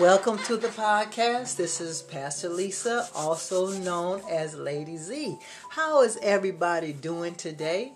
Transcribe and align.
Welcome 0.00 0.38
to 0.44 0.56
the 0.56 0.68
podcast. 0.68 1.56
This 1.56 1.78
is 1.78 2.00
Pastor 2.00 2.48
Lisa, 2.48 3.06
also 3.14 3.68
known 3.80 4.22
as 4.30 4.54
Lady 4.54 4.96
Z. 4.96 5.36
How 5.68 6.00
is 6.00 6.18
everybody 6.22 6.94
doing 6.94 7.34
today? 7.34 7.92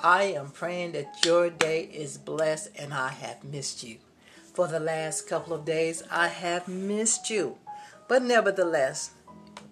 I 0.00 0.22
am 0.22 0.48
praying 0.48 0.92
that 0.92 1.26
your 1.26 1.50
day 1.50 1.82
is 1.82 2.16
blessed 2.16 2.70
and 2.76 2.94
I 2.94 3.10
have 3.10 3.44
missed 3.44 3.84
you. 3.84 3.98
For 4.54 4.66
the 4.66 4.80
last 4.80 5.28
couple 5.28 5.52
of 5.52 5.66
days, 5.66 6.02
I 6.10 6.28
have 6.28 6.68
missed 6.68 7.28
you. 7.28 7.58
But 8.08 8.22
nevertheless, 8.22 9.10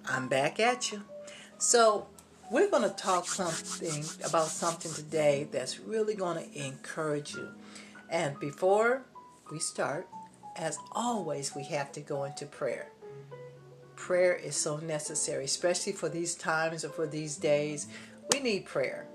I'm 0.04 0.28
back 0.28 0.60
at 0.60 0.92
you. 0.92 1.02
So, 1.56 2.08
we're 2.50 2.70
going 2.70 2.82
to 2.82 2.94
talk 2.94 3.26
something 3.26 4.04
about 4.22 4.48
something 4.48 4.92
today 4.92 5.48
that's 5.50 5.80
really 5.80 6.14
going 6.14 6.44
to 6.44 6.66
encourage 6.66 7.32
you. 7.32 7.48
And 8.10 8.38
before 8.38 9.06
we 9.50 9.60
start, 9.60 10.06
as 10.56 10.78
always, 10.92 11.54
we 11.54 11.64
have 11.64 11.92
to 11.92 12.00
go 12.00 12.24
into 12.24 12.46
prayer. 12.46 12.90
Prayer 13.96 14.34
is 14.34 14.56
so 14.56 14.76
necessary, 14.78 15.44
especially 15.44 15.92
for 15.92 16.08
these 16.08 16.34
times 16.34 16.84
or 16.84 16.90
for 16.90 17.06
these 17.06 17.36
days. 17.36 17.86
We 18.32 18.40
need 18.40 18.66
prayer. 18.66 19.06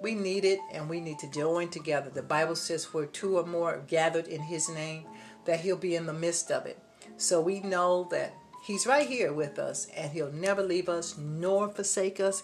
We 0.00 0.14
need 0.14 0.44
it 0.44 0.58
and 0.72 0.88
we 0.88 1.00
need 1.00 1.18
to 1.20 1.30
join 1.30 1.68
together. 1.68 2.10
The 2.10 2.22
Bible 2.22 2.56
says, 2.56 2.92
where 2.92 3.06
two 3.06 3.38
or 3.38 3.46
more 3.46 3.76
are 3.76 3.84
gathered 3.86 4.28
in 4.28 4.42
His 4.42 4.68
name, 4.68 5.06
that 5.46 5.60
He'll 5.60 5.76
be 5.76 5.96
in 5.96 6.06
the 6.06 6.12
midst 6.12 6.50
of 6.50 6.66
it. 6.66 6.78
So 7.16 7.40
we 7.40 7.60
know 7.60 8.08
that 8.10 8.34
He's 8.64 8.86
right 8.86 9.06
here 9.06 9.32
with 9.32 9.58
us 9.58 9.86
and 9.96 10.10
He'll 10.10 10.32
never 10.32 10.62
leave 10.62 10.88
us 10.88 11.16
nor 11.16 11.68
forsake 11.68 12.20
us. 12.20 12.42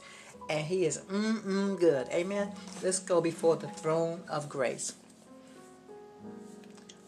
And 0.49 0.65
He 0.65 0.85
is 0.85 0.99
mm-mm 0.99 1.79
good. 1.79 2.09
Amen. 2.11 2.53
Let's 2.83 2.99
go 2.99 3.21
before 3.21 3.57
the 3.57 3.69
throne 3.69 4.23
of 4.29 4.49
grace. 4.49 4.95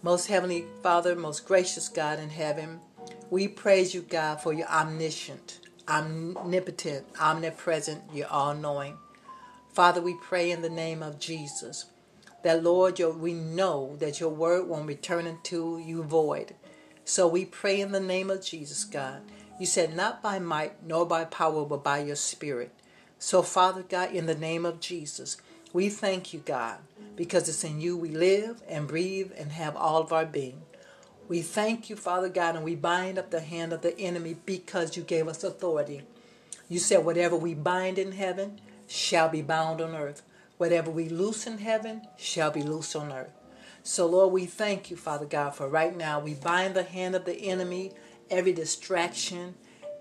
Most 0.05 0.27
Heavenly 0.27 0.65
Father, 0.83 1.15
most 1.15 1.47
gracious 1.47 1.89
God 1.89 2.19
in 2.19 2.29
heaven, 2.29 2.81
we 3.31 3.47
praise 3.47 3.95
you, 3.95 4.03
God, 4.03 4.41
for 4.41 4.53
your 4.53 4.67
omniscient, 4.67 5.61
omnipotent, 5.89 7.07
omnipresent, 7.21 8.03
your 8.13 8.27
all 8.27 8.53
knowing. 8.53 8.97
Father, 9.73 10.03
we 10.03 10.17
pray 10.21 10.51
in 10.51 10.61
the 10.61 10.69
name 10.69 11.05
of 11.05 11.21
Jesus 11.21 11.87
that, 12.43 12.65
Lord, 12.65 12.99
your, 12.99 13.13
we 13.13 13.33
know 13.33 13.95
that 14.01 14.19
your 14.19 14.31
word 14.31 14.67
won't 14.67 14.89
return 14.89 15.29
unto 15.29 15.79
you 15.79 16.03
void. 16.03 16.57
So 17.05 17.29
we 17.29 17.45
pray 17.45 17.81
in 17.81 17.93
the 17.93 18.01
name 18.01 18.29
of 18.29 18.45
Jesus, 18.45 18.83
God. 18.83 19.23
You 19.61 19.67
said, 19.67 19.95
not 19.95 20.21
by 20.21 20.41
might 20.41 20.85
nor 20.85 21.07
by 21.07 21.27
power, 21.27 21.65
but 21.65 21.85
by 21.85 22.01
your 22.01 22.17
spirit. 22.17 22.73
So, 23.21 23.41
Father 23.41 23.85
God, 23.85 24.13
in 24.13 24.27
the 24.27 24.35
name 24.35 24.67
of 24.67 24.81
Jesus, 24.81 25.37
we 25.73 25.89
thank 25.89 26.35
you, 26.35 26.41
God, 26.41 26.79
because 27.17 27.49
it's 27.49 27.65
in 27.65 27.81
you 27.81 27.97
we 27.97 28.11
live 28.11 28.63
and 28.69 28.87
breathe 28.87 29.33
and 29.37 29.53
have 29.53 29.77
all 29.77 30.03
of 30.03 30.13
our 30.13 30.27
being. 30.27 30.63
We 31.29 31.41
thank 31.41 31.89
you, 31.89 31.97
Father 31.97 32.29
God, 32.29 32.57
and 32.57 32.65
we 32.65 32.75
bind 32.75 33.19
up 33.19 33.31
the 33.31 33.41
hand 33.41 33.73
of 33.73 33.81
the 33.83 33.99
enemy 33.99 34.37
because 34.45 34.97
you 34.97 35.03
gave 35.03 35.29
us 35.29 35.45
authority. 35.45 36.03
You 36.69 36.79
said, 36.79 37.05
whatever 37.05 37.37
we 37.37 37.55
bind 37.55 37.99
in 37.99 38.13
heaven 38.13 38.61
shall 38.87 39.29
be 39.29 39.41
bound 39.41 39.81
on 39.81 39.95
earth. 39.95 40.23
Whatever 40.59 40.91
we 40.91 41.09
loose 41.09 41.47
in 41.47 41.59
heaven 41.59 42.03
shall 42.19 42.51
be 42.51 42.63
loose 42.63 42.95
on 42.95 43.13
earth. 43.13 43.33
So, 43.83 44.07
Lord, 44.07 44.33
we 44.33 44.47
thank 44.47 44.91
you, 44.91 44.97
Father 44.97 45.27
God, 45.27 45.55
for 45.55 45.69
right 45.69 45.97
now 45.97 46.21
we 46.21 46.35
bind 46.35 46.75
the 46.75 46.83
hand 46.83 47.15
of 47.15 47.25
the 47.25 47.35
enemy, 47.35 47.93
every 48.31 48.53
distraction, 48.53 49.55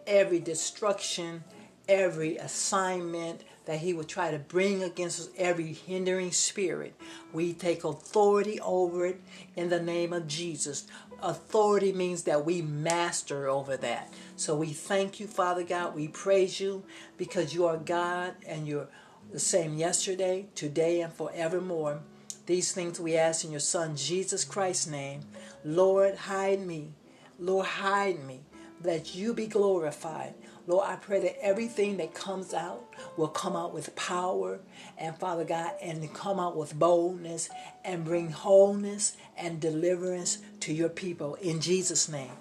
every 0.06 0.40
destruction, 0.40 1.44
every 1.88 2.38
assignment, 2.38 3.44
that 3.72 3.80
he 3.80 3.94
would 3.94 4.10
try 4.10 4.30
to 4.30 4.38
bring 4.38 4.84
against 4.84 5.18
us 5.18 5.30
every 5.38 5.72
hindering 5.72 6.34
spirit. 6.34 6.94
We 7.32 7.54
take 7.54 7.86
authority 7.86 8.60
over 8.60 9.06
it 9.06 9.22
in 9.56 9.70
the 9.70 9.82
name 9.82 10.12
of 10.12 10.28
Jesus. 10.28 10.88
Authority 11.22 11.94
means 11.94 12.24
that 12.24 12.44
we 12.44 12.62
master 12.62 13.48
over 13.48 13.78
that. 13.78 14.14
So 14.36 14.58
we 14.58 14.74
thank 14.74 15.22
you, 15.22 15.28
Father 15.28 15.64
God. 15.64 15.96
We 15.96 16.10
praise 16.10 16.60
you 16.60 16.84
because 17.16 17.54
you 17.54 17.66
are 17.66 17.78
God 17.78 18.34
and 18.46 18.68
you're 18.68 18.90
the 19.32 19.40
same 19.40 19.76
yesterday, 19.76 20.48
today, 20.54 21.00
and 21.00 21.14
forevermore. 21.14 22.02
These 22.48 22.74
things 22.74 23.00
we 23.00 23.16
ask 23.16 23.46
in 23.46 23.52
your 23.52 23.62
Son 23.62 23.96
Jesus 23.96 24.44
Christ's 24.44 24.88
name. 24.88 25.22
Lord, 25.64 26.16
hide 26.16 26.60
me. 26.60 26.92
Lord, 27.40 27.68
hide 27.68 28.22
me. 28.26 28.42
Let 28.84 29.16
you 29.16 29.34
be 29.34 29.48
glorified. 29.48 30.34
Lord, 30.68 30.88
I 30.88 30.96
pray 30.96 31.20
that 31.22 31.44
everything 31.44 31.98
that 31.98 32.14
comes 32.14 32.54
out 32.54 32.84
will 33.18 33.28
come 33.28 33.56
out 33.56 33.74
with 33.74 33.96
power 33.96 34.60
and 34.98 35.18
Father 35.18 35.44
God 35.44 35.72
and 35.82 36.14
come 36.14 36.40
out 36.40 36.56
with 36.56 36.78
boldness 36.78 37.50
and 37.84 38.06
bring 38.06 38.32
wholeness 38.32 39.18
and 39.38 39.60
deliverance 39.60 40.40
to 40.62 40.74
your 40.74 40.90
people 40.90 41.36
in 41.36 41.60
Jesus' 41.60 42.10
name. 42.10 42.32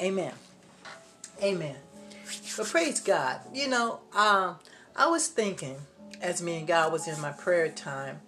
Amen. 0.00 0.32
Amen. 1.42 1.76
But 2.56 2.66
praise 2.66 3.00
God. 3.00 3.40
You 3.52 3.68
know, 3.68 4.00
um, 4.14 4.56
I 4.94 5.06
was 5.06 5.28
thinking 5.28 5.76
as 6.20 6.42
me 6.42 6.58
and 6.58 6.66
God 6.66 6.92
was 6.92 7.06
in 7.08 7.20
my 7.20 7.30
prayer 7.30 7.68
time, 7.70 8.20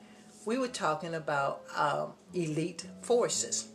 we 0.45 0.59
were 0.59 0.69
talking 0.69 1.15
about 1.15 1.63
um, 1.77 2.13
elite 2.33 2.87
forces. 3.03 3.69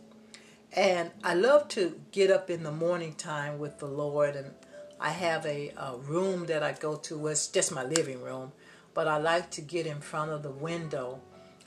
And 0.76 1.10
I 1.24 1.32
love 1.32 1.68
to 1.68 1.98
get 2.12 2.30
up 2.30 2.50
in 2.50 2.62
the 2.62 2.70
morning 2.70 3.14
time 3.14 3.58
with 3.58 3.78
the 3.78 3.86
Lord 3.86 4.36
and 4.36 4.52
I 5.00 5.08
have 5.08 5.46
a, 5.46 5.72
a 5.76 5.96
room 5.96 6.46
that 6.46 6.62
I 6.62 6.72
go 6.72 6.96
to. 6.96 7.28
It's 7.28 7.48
just 7.48 7.72
my 7.72 7.82
living 7.82 8.22
room, 8.22 8.52
but 8.92 9.08
I 9.08 9.16
like 9.16 9.50
to 9.52 9.62
get 9.62 9.86
in 9.86 10.00
front 10.00 10.30
of 10.30 10.42
the 10.42 10.50
window, 10.50 11.20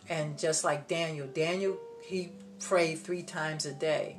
and 0.08 0.38
just 0.38 0.64
like 0.64 0.88
Daniel, 0.88 1.28
Daniel 1.28 1.78
he 2.02 2.32
prayed 2.60 3.00
three 3.00 3.22
times 3.22 3.66
a 3.66 3.74
day, 3.74 4.18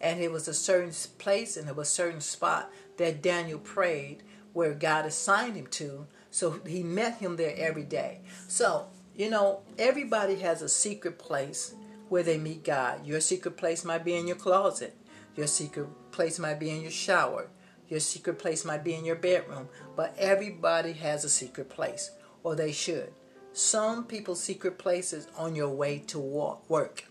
and 0.00 0.20
it 0.20 0.30
was 0.30 0.46
a 0.46 0.54
certain 0.54 0.92
place 1.18 1.56
and 1.56 1.68
it 1.68 1.76
was 1.76 1.88
a 1.88 1.92
certain 1.92 2.20
spot 2.20 2.70
that 2.98 3.22
Daniel 3.22 3.58
prayed 3.58 4.22
where 4.52 4.74
God 4.74 5.06
assigned 5.06 5.56
him 5.56 5.66
to. 5.68 6.06
So 6.30 6.60
he 6.66 6.82
met 6.82 7.18
him 7.18 7.36
there 7.36 7.54
every 7.56 7.84
day. 7.84 8.20
So 8.48 8.88
you 9.16 9.30
know, 9.30 9.60
everybody 9.78 10.36
has 10.36 10.62
a 10.62 10.68
secret 10.68 11.18
place 11.18 11.74
where 12.10 12.22
they 12.22 12.36
meet 12.36 12.62
God. 12.64 13.06
Your 13.06 13.20
secret 13.20 13.56
place 13.56 13.84
might 13.84 14.04
be 14.04 14.16
in 14.16 14.26
your 14.26 14.36
closet. 14.36 14.94
Your 15.34 15.46
secret 15.46 15.88
place 16.10 16.38
might 16.38 16.60
be 16.60 16.68
in 16.68 16.82
your 16.82 16.90
shower. 16.90 17.48
Your 17.88 18.00
secret 18.00 18.38
place 18.38 18.64
might 18.64 18.84
be 18.84 18.94
in 18.94 19.04
your 19.04 19.16
bedroom, 19.16 19.68
but 19.96 20.14
everybody 20.18 20.92
has 20.92 21.24
a 21.24 21.28
secret 21.28 21.70
place, 21.70 22.10
or 22.42 22.54
they 22.54 22.72
should. 22.72 23.12
Some 23.52 24.04
people's 24.04 24.42
secret 24.42 24.78
place 24.78 25.12
is 25.12 25.26
on 25.36 25.56
your 25.56 25.70
way 25.70 25.98
to 26.08 26.18
work, 26.18 27.04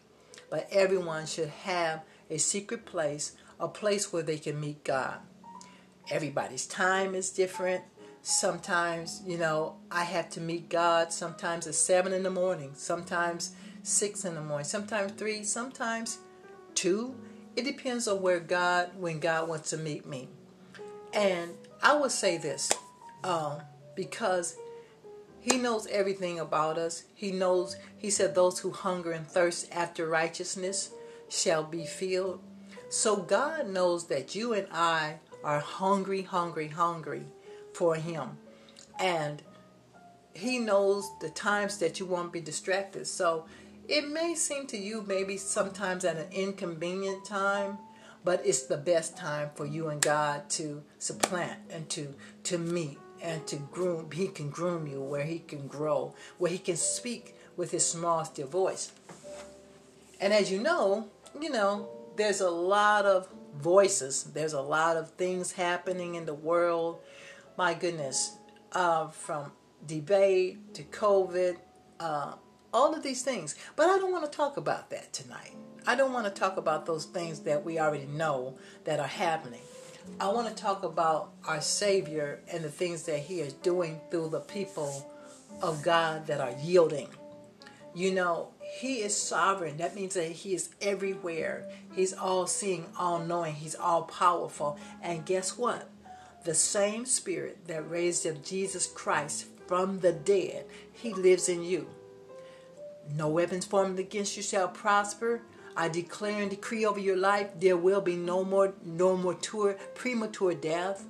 but 0.49 0.67
everyone 0.71 1.25
should 1.25 1.49
have 1.49 2.03
a 2.29 2.37
secret 2.37 2.85
place, 2.85 3.33
a 3.59 3.67
place 3.67 4.13
where 4.13 4.23
they 4.23 4.37
can 4.37 4.59
meet 4.59 4.83
God. 4.83 5.17
Everybody's 6.09 6.65
time 6.65 7.13
is 7.13 7.29
different. 7.29 7.83
Sometimes, 8.21 9.21
you 9.25 9.37
know, 9.37 9.75
I 9.91 10.03
have 10.03 10.29
to 10.31 10.41
meet 10.41 10.69
God 10.69 11.11
sometimes 11.11 11.67
at 11.67 11.75
7 11.75 12.13
in 12.13 12.23
the 12.23 12.29
morning, 12.29 12.71
sometimes 12.75 13.53
6 13.83 14.25
in 14.25 14.35
the 14.35 14.41
morning, 14.41 14.65
sometimes 14.65 15.11
3, 15.13 15.43
sometimes 15.43 16.19
2. 16.75 17.15
It 17.55 17.63
depends 17.63 18.07
on 18.07 18.21
where 18.21 18.39
God, 18.39 18.91
when 18.97 19.19
God 19.19 19.49
wants 19.49 19.71
to 19.71 19.77
meet 19.77 20.05
me. 20.05 20.29
And 21.13 21.51
I 21.81 21.95
would 21.97 22.11
say 22.11 22.37
this 22.37 22.71
um, 23.23 23.57
because 23.95 24.55
he 25.41 25.57
knows 25.57 25.87
everything 25.87 26.39
about 26.39 26.77
us. 26.77 27.03
He 27.15 27.31
knows, 27.31 27.77
he 27.97 28.09
said, 28.09 28.35
those 28.35 28.59
who 28.59 28.71
hunger 28.71 29.11
and 29.11 29.27
thirst 29.27 29.67
after 29.71 30.07
righteousness 30.07 30.91
shall 31.29 31.63
be 31.63 31.85
filled. 31.85 32.41
So 32.89 33.15
God 33.15 33.67
knows 33.67 34.07
that 34.07 34.35
you 34.35 34.53
and 34.53 34.67
I 34.71 35.15
are 35.43 35.59
hungry, 35.59 36.23
hungry, 36.23 36.67
hungry 36.67 37.23
for 37.73 37.95
him. 37.95 38.37
And 38.99 39.41
he 40.33 40.59
knows 40.59 41.09
the 41.19 41.29
times 41.29 41.77
that 41.79 41.99
you 41.99 42.05
won't 42.05 42.33
be 42.33 42.41
distracted. 42.41 43.07
So 43.07 43.45
it 43.89 44.09
may 44.09 44.35
seem 44.35 44.67
to 44.67 44.77
you 44.77 45.03
maybe 45.07 45.35
sometimes 45.37 46.05
at 46.05 46.17
an 46.17 46.31
inconvenient 46.31 47.25
time 47.25 47.77
but 48.23 48.41
it's 48.45 48.63
the 48.63 48.77
best 48.77 49.17
time 49.17 49.49
for 49.55 49.65
you 49.65 49.87
and 49.87 50.01
God 50.01 50.49
to 50.51 50.83
supplant 50.97 51.59
and 51.69 51.89
to 51.89 52.13
to 52.43 52.57
meet 52.57 52.99
and 53.21 53.45
to 53.47 53.57
groom. 53.57 54.11
He 54.11 54.27
can 54.27 54.49
groom 54.49 54.87
you 54.87 55.01
where 55.01 55.23
he 55.23 55.39
can 55.39 55.67
grow, 55.67 56.15
where 56.37 56.51
he 56.51 56.57
can 56.57 56.75
speak 56.75 57.35
with 57.55 57.71
his 57.71 57.85
small 57.85 58.25
still 58.25 58.47
voice. 58.47 58.91
And 60.21 60.33
as 60.33 60.51
you 60.51 60.61
know, 60.61 61.09
you 61.39 61.49
know, 61.49 61.89
there's 62.15 62.41
a 62.41 62.49
lot 62.49 63.05
of 63.05 63.27
voices. 63.57 64.23
There's 64.23 64.53
a 64.53 64.61
lot 64.61 64.97
of 64.97 65.11
things 65.11 65.53
happening 65.53 66.15
in 66.15 66.25
the 66.25 66.33
world. 66.33 66.99
My 67.57 67.73
goodness, 67.73 68.37
uh, 68.73 69.07
from 69.07 69.51
debate 69.85 70.73
to 70.75 70.83
COVID, 70.83 71.57
uh, 71.99 72.33
all 72.73 72.93
of 72.93 73.03
these 73.03 73.21
things. 73.21 73.55
But 73.75 73.89
I 73.89 73.97
don't 73.97 74.11
want 74.11 74.29
to 74.29 74.35
talk 74.35 74.57
about 74.57 74.89
that 74.89 75.13
tonight. 75.13 75.55
I 75.87 75.95
don't 75.95 76.13
want 76.13 76.25
to 76.25 76.39
talk 76.39 76.57
about 76.57 76.85
those 76.85 77.05
things 77.05 77.39
that 77.41 77.63
we 77.63 77.79
already 77.79 78.05
know 78.05 78.57
that 78.83 78.99
are 78.99 79.07
happening. 79.07 79.61
I 80.19 80.27
want 80.29 80.47
to 80.47 80.53
talk 80.53 80.83
about 80.83 81.31
our 81.45 81.61
Savior 81.61 82.41
and 82.51 82.63
the 82.63 82.69
things 82.69 83.03
that 83.03 83.19
He 83.19 83.39
is 83.39 83.53
doing 83.53 83.99
through 84.11 84.29
the 84.29 84.39
people 84.39 85.09
of 85.61 85.83
God 85.83 86.27
that 86.27 86.41
are 86.41 86.53
yielding. 86.61 87.09
You 87.95 88.11
know, 88.11 88.49
He 88.79 88.97
is 88.97 89.15
sovereign. 89.15 89.77
That 89.77 89.95
means 89.95 90.13
that 90.15 90.31
He 90.31 90.53
is 90.53 90.69
everywhere. 90.81 91.69
He's 91.95 92.13
all 92.13 92.47
seeing, 92.47 92.85
all 92.97 93.19
knowing. 93.19 93.55
He's 93.55 93.75
all 93.75 94.03
powerful. 94.03 94.77
And 95.01 95.25
guess 95.25 95.57
what? 95.57 95.89
The 96.43 96.53
same 96.53 97.05
Spirit 97.05 97.67
that 97.67 97.89
raised 97.89 98.25
up 98.25 98.43
Jesus 98.43 98.87
Christ 98.87 99.47
from 99.67 99.99
the 99.99 100.13
dead, 100.13 100.65
He 100.91 101.13
lives 101.13 101.49
in 101.49 101.63
you. 101.63 101.87
No 103.15 103.27
weapons 103.27 103.65
formed 103.65 103.99
against 103.99 104.37
you 104.37 104.43
shall 104.43 104.67
prosper. 104.67 105.41
I 105.75 105.87
declare 105.89 106.41
and 106.41 106.49
decree 106.49 106.85
over 106.85 106.99
your 106.99 107.17
life 107.17 107.51
there 107.59 107.77
will 107.77 108.01
be 108.01 108.15
no 108.15 108.43
more 108.43 108.73
no 108.83 109.33
tour, 109.33 109.77
premature 109.95 110.53
death. 110.53 111.05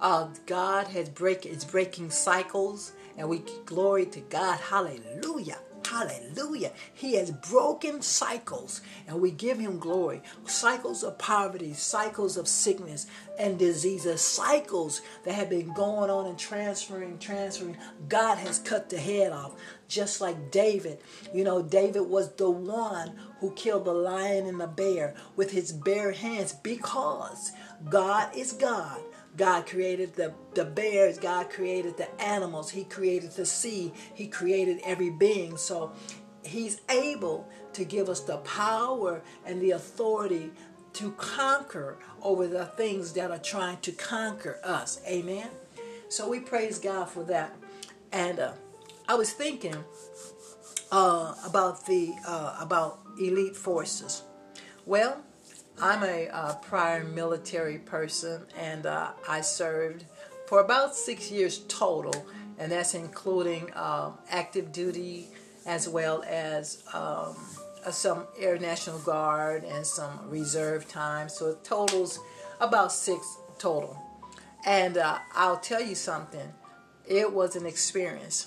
Uh, 0.00 0.28
God 0.46 0.88
has 0.88 1.08
break 1.08 1.46
is 1.46 1.64
breaking 1.64 2.10
cycles, 2.10 2.92
and 3.16 3.28
we 3.28 3.40
glory 3.66 4.06
to 4.06 4.20
God. 4.20 4.58
Hallelujah. 4.58 5.58
Hallelujah. 5.84 6.72
He 6.94 7.16
has 7.16 7.30
broken 7.30 8.02
cycles 8.02 8.80
and 9.06 9.20
we 9.20 9.30
give 9.30 9.58
him 9.58 9.78
glory. 9.78 10.22
Cycles 10.46 11.02
of 11.02 11.18
poverty, 11.18 11.74
cycles 11.74 12.36
of 12.36 12.48
sickness 12.48 13.06
and 13.38 13.58
diseases, 13.58 14.22
cycles 14.22 15.02
that 15.24 15.34
have 15.34 15.50
been 15.50 15.72
going 15.74 16.10
on 16.10 16.26
and 16.26 16.38
transferring, 16.38 17.18
transferring. 17.18 17.76
God 18.08 18.38
has 18.38 18.58
cut 18.58 18.88
the 18.88 18.98
head 18.98 19.32
off. 19.32 19.52
Just 19.88 20.22
like 20.22 20.50
David. 20.50 21.00
You 21.34 21.44
know, 21.44 21.60
David 21.60 22.02
was 22.02 22.32
the 22.32 22.50
one 22.50 23.12
who 23.40 23.52
killed 23.52 23.84
the 23.84 23.92
lion 23.92 24.46
and 24.46 24.58
the 24.58 24.66
bear 24.66 25.14
with 25.36 25.50
his 25.50 25.72
bare 25.72 26.12
hands 26.12 26.54
because 26.54 27.52
God 27.90 28.34
is 28.34 28.52
God. 28.52 29.00
God 29.36 29.66
created 29.66 30.14
the, 30.14 30.34
the 30.54 30.64
bears, 30.64 31.18
God 31.18 31.50
created 31.50 31.96
the 31.96 32.20
animals, 32.20 32.70
He 32.70 32.84
created 32.84 33.32
the 33.32 33.46
sea, 33.46 33.92
He 34.14 34.26
created 34.26 34.80
every 34.84 35.10
being. 35.10 35.56
So 35.56 35.92
He's 36.44 36.80
able 36.90 37.48
to 37.72 37.84
give 37.84 38.08
us 38.08 38.20
the 38.20 38.38
power 38.38 39.22
and 39.46 39.60
the 39.60 39.72
authority 39.72 40.50
to 40.94 41.12
conquer 41.12 41.98
over 42.22 42.46
the 42.46 42.66
things 42.66 43.12
that 43.14 43.30
are 43.30 43.38
trying 43.38 43.78
to 43.78 43.92
conquer 43.92 44.60
us. 44.62 45.00
Amen. 45.06 45.48
So 46.08 46.28
we 46.28 46.40
praise 46.40 46.78
God 46.78 47.08
for 47.08 47.24
that. 47.24 47.56
And 48.12 48.38
uh, 48.38 48.52
I 49.08 49.14
was 49.14 49.32
thinking 49.32 49.76
uh, 50.90 51.34
about 51.46 51.86
the 51.86 52.12
uh, 52.26 52.56
about 52.60 53.00
elite 53.18 53.56
forces. 53.56 54.22
Well, 54.84 55.22
I'm 55.80 56.02
a 56.04 56.28
uh, 56.28 56.54
prior 56.56 57.04
military 57.04 57.78
person, 57.78 58.42
and 58.58 58.86
uh, 58.86 59.12
I 59.28 59.40
served 59.40 60.04
for 60.46 60.60
about 60.60 60.94
six 60.94 61.30
years 61.30 61.60
total, 61.68 62.26
and 62.58 62.70
that's 62.70 62.94
including 62.94 63.70
uh, 63.72 64.12
active 64.30 64.72
duty 64.72 65.28
as 65.66 65.88
well 65.88 66.22
as 66.26 66.82
um, 66.92 67.36
uh, 67.84 67.90
some 67.90 68.26
Air 68.38 68.58
National 68.58 68.98
Guard 68.98 69.64
and 69.64 69.86
some 69.86 70.20
reserve 70.28 70.88
time. 70.88 71.28
So 71.28 71.50
it 71.50 71.64
totals 71.64 72.18
about 72.60 72.92
six 72.92 73.38
total. 73.58 73.98
And 74.64 74.98
uh, 74.98 75.18
I'll 75.34 75.58
tell 75.58 75.82
you 75.82 75.94
something, 75.94 76.52
it 77.06 77.32
was 77.32 77.56
an 77.56 77.66
experience. 77.66 78.46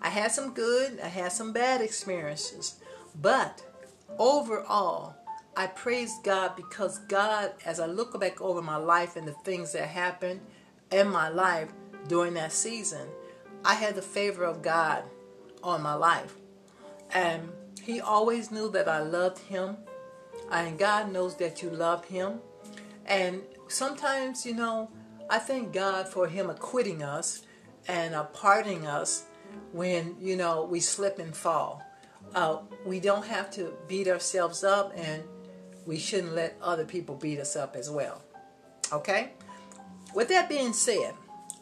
I 0.00 0.08
had 0.08 0.32
some 0.32 0.54
good, 0.54 0.98
I 1.00 1.08
had 1.08 1.32
some 1.32 1.52
bad 1.52 1.82
experiences, 1.82 2.76
but 3.20 3.62
overall, 4.18 5.14
I 5.56 5.66
praise 5.66 6.18
God 6.22 6.56
because 6.56 6.98
God, 7.08 7.52
as 7.66 7.80
I 7.80 7.86
look 7.86 8.18
back 8.20 8.40
over 8.40 8.62
my 8.62 8.76
life 8.76 9.16
and 9.16 9.26
the 9.26 9.32
things 9.32 9.72
that 9.72 9.88
happened 9.88 10.40
in 10.90 11.08
my 11.08 11.28
life 11.28 11.70
during 12.08 12.34
that 12.34 12.52
season, 12.52 13.08
I 13.64 13.74
had 13.74 13.94
the 13.94 14.02
favor 14.02 14.44
of 14.44 14.62
God 14.62 15.04
on 15.62 15.82
my 15.82 15.94
life. 15.94 16.34
And 17.12 17.50
He 17.82 18.00
always 18.00 18.50
knew 18.50 18.70
that 18.70 18.88
I 18.88 19.00
loved 19.00 19.38
Him. 19.38 19.76
And 20.50 20.78
God 20.78 21.12
knows 21.12 21.36
that 21.36 21.62
you 21.62 21.70
love 21.70 22.04
Him. 22.04 22.40
And 23.06 23.42
sometimes, 23.68 24.46
you 24.46 24.54
know, 24.54 24.90
I 25.28 25.38
thank 25.38 25.72
God 25.72 26.08
for 26.08 26.28
Him 26.28 26.48
acquitting 26.48 27.02
us 27.02 27.42
and 27.88 28.14
pardoning 28.32 28.86
us 28.86 29.24
when, 29.72 30.16
you 30.20 30.36
know, 30.36 30.64
we 30.64 30.80
slip 30.80 31.18
and 31.18 31.34
fall. 31.36 31.82
Uh, 32.34 32.58
we 32.86 33.00
don't 33.00 33.26
have 33.26 33.50
to 33.50 33.74
beat 33.88 34.06
ourselves 34.06 34.62
up 34.62 34.92
and 34.96 35.24
we 35.86 35.98
shouldn't 35.98 36.34
let 36.34 36.56
other 36.62 36.84
people 36.84 37.14
beat 37.14 37.38
us 37.40 37.56
up 37.56 37.76
as 37.76 37.90
well. 37.90 38.22
Okay? 38.92 39.30
With 40.14 40.28
that 40.28 40.48
being 40.48 40.72
said, 40.72 41.14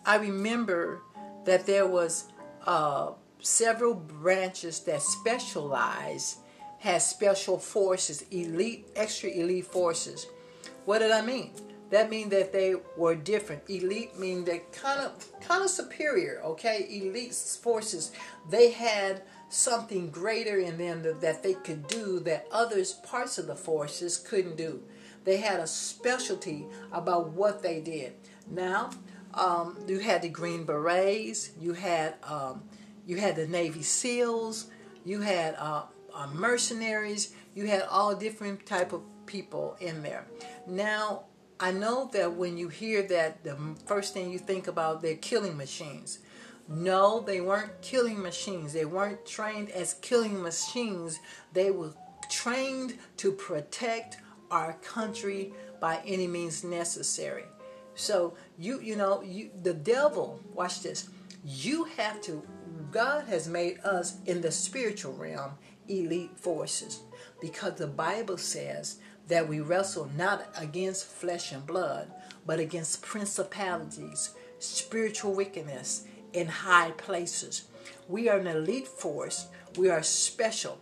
I 0.05 0.17
remember 0.17 1.03
that 1.45 1.67
there 1.67 1.87
was 1.87 2.25
uh, 2.67 3.13
several 3.41 3.95
branches 3.95 4.81
that 4.81 5.03
specialize, 5.03 6.39
has 6.79 7.09
special 7.09 7.59
forces, 7.59 8.25
elite, 8.31 8.89
extra 8.97 9.31
elite 9.31 9.67
forces. 9.67 10.27
What 10.85 11.01
did 11.01 11.11
I 11.11 11.23
mean? 11.23 11.51
That 11.91 12.11
means 12.11 12.31
that 12.31 12.53
they 12.53 12.75
were 12.97 13.15
different. 13.15 13.63
Elite 13.69 14.19
mean 14.19 14.45
they 14.45 14.63
kind 14.73 15.01
of 15.01 15.41
kind 15.41 15.65
of 15.65 15.71
superior. 15.71 16.41
Okay, 16.45 16.87
elite 16.91 17.35
forces. 17.35 18.13
They 18.51 18.71
had 18.71 19.23
something 19.49 20.11
greater 20.11 20.59
in 20.59 20.79
them 20.79 21.03
that 21.21 21.43
they 21.43 21.55
could 21.55 21.87
do 21.87 22.21
that 22.21 22.47
others 22.53 22.93
parts 22.93 23.39
of 23.39 23.47
the 23.47 23.55
forces 23.55 24.17
couldn't 24.19 24.57
do. 24.57 24.83
They 25.25 25.39
had 25.39 25.61
a 25.61 25.67
specialty 25.67 26.67
about 26.93 27.31
what 27.31 27.63
they 27.63 27.81
did. 27.81 28.15
Now, 28.51 28.91
um, 29.35 29.79
you 29.87 29.99
had 29.99 30.23
the 30.23 30.29
Green 30.29 30.65
Berets, 30.65 31.51
you 31.61 31.75
had 31.75 32.15
um, 32.25 32.63
you 33.07 33.17
had 33.17 33.37
the 33.37 33.47
Navy 33.47 33.83
SEALs, 33.83 34.67
you 35.05 35.21
had 35.21 35.55
uh, 35.59 35.85
uh, 36.15 36.27
mercenaries, 36.29 37.35
you 37.55 37.67
had 37.67 37.83
all 37.83 38.15
different 38.15 38.67
type 38.67 38.93
of 38.93 39.03
people 39.27 39.77
in 39.81 40.03
there. 40.03 40.27
Now, 40.67 41.25
I 41.61 41.73
know 41.73 42.09
that 42.13 42.35
when 42.35 42.57
you 42.57 42.69
hear 42.69 43.03
that, 43.09 43.43
the 43.45 43.57
first 43.87 44.15
thing 44.15 44.31
you 44.31 44.39
think 44.39 44.69
about 44.69 45.03
they're 45.03 45.17
killing 45.17 45.57
machines. 45.57 46.21
No, 46.69 47.21
they 47.21 47.41
weren't 47.41 47.81
killing 47.81 48.21
machines. 48.21 48.75
They 48.75 48.85
weren't 48.85 49.25
trained 49.25 49.71
as 49.71 49.95
killing 49.95 50.43
machines. 50.43 51.19
They 51.55 51.71
were 51.71 51.95
trained 52.29 52.99
to 53.17 53.33
protect 53.33 54.19
our 54.51 54.75
country 54.75 55.53
by 55.81 56.01
any 56.05 56.27
means 56.27 56.65
necessary. 56.65 57.45
So 57.95 58.35
you 58.59 58.81
you 58.81 58.97
know 58.97 59.23
you 59.23 59.51
the 59.63 59.75
devil 59.75 60.41
watch 60.53 60.83
this. 60.83 61.09
You 61.45 61.85
have 61.97 62.21
to 62.23 62.43
God 62.91 63.25
has 63.27 63.49
made 63.49 63.81
us 63.81 64.19
in 64.27 64.41
the 64.41 64.51
spiritual 64.51 65.15
realm 65.15 65.53
elite 65.89 66.39
forces 66.39 67.01
because 67.41 67.75
the 67.75 67.87
Bible 67.87 68.37
says 68.37 68.99
that 69.27 69.49
we 69.49 69.61
wrestle 69.61 70.11
not 70.17 70.47
against 70.59 71.07
flesh 71.07 71.53
and 71.53 71.67
blood 71.67 72.11
but 72.47 72.59
against 72.59 73.03
principalities, 73.03 74.31
spiritual 74.59 75.35
wickedness 75.35 76.05
in 76.33 76.47
high 76.47 76.91
places. 76.93 77.65
We 78.09 78.29
are 78.29 78.39
an 78.39 78.47
elite 78.47 78.89
force. 78.89 79.49
We 79.77 79.91
are 79.91 80.03
special. 80.03 80.79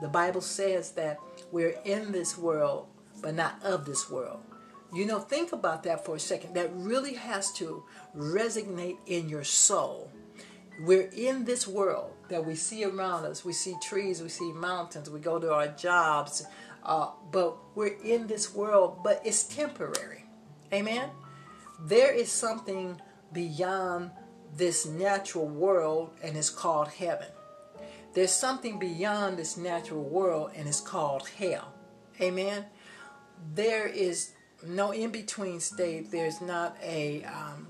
The 0.00 0.08
Bible 0.08 0.40
says 0.40 0.92
that 0.92 1.18
we're 1.52 1.76
in 1.84 2.12
this 2.12 2.36
world, 2.36 2.88
but 3.22 3.34
not 3.34 3.62
of 3.62 3.84
this 3.84 4.10
world. 4.10 4.40
You 4.92 5.06
know, 5.06 5.18
think 5.18 5.52
about 5.52 5.82
that 5.84 6.04
for 6.04 6.16
a 6.16 6.20
second. 6.20 6.54
That 6.54 6.70
really 6.74 7.14
has 7.14 7.52
to 7.54 7.84
resonate 8.16 8.98
in 9.06 9.28
your 9.28 9.44
soul. 9.44 10.10
We're 10.80 11.10
in 11.16 11.44
this 11.44 11.66
world 11.68 12.12
that 12.28 12.44
we 12.44 12.54
see 12.54 12.84
around 12.84 13.24
us. 13.24 13.44
We 13.44 13.52
see 13.52 13.74
trees, 13.82 14.22
we 14.22 14.28
see 14.28 14.52
mountains, 14.52 15.08
we 15.08 15.20
go 15.20 15.38
to 15.38 15.52
our 15.52 15.68
jobs, 15.68 16.44
uh, 16.82 17.10
but 17.30 17.56
we're 17.74 17.96
in 18.02 18.26
this 18.26 18.54
world, 18.54 18.98
but 19.04 19.20
it's 19.24 19.44
temporary. 19.44 20.24
Amen? 20.72 21.10
There 21.80 22.12
is 22.12 22.30
something 22.30 23.00
beyond 23.32 24.10
this 24.56 24.86
natural 24.86 25.46
world 25.46 26.10
and 26.22 26.36
it's 26.36 26.50
called 26.50 26.88
heaven. 26.88 27.28
There's 28.14 28.32
something 28.32 28.78
beyond 28.78 29.36
this 29.36 29.56
natural 29.56 30.04
world 30.04 30.52
and 30.54 30.68
it's 30.68 30.80
called 30.80 31.28
hell. 31.28 31.74
Amen. 32.20 32.66
There 33.54 33.86
is 33.86 34.30
no 34.64 34.92
in 34.92 35.10
between 35.10 35.60
state. 35.60 36.10
There's 36.10 36.40
not 36.40 36.76
a 36.82 37.24
um, 37.24 37.68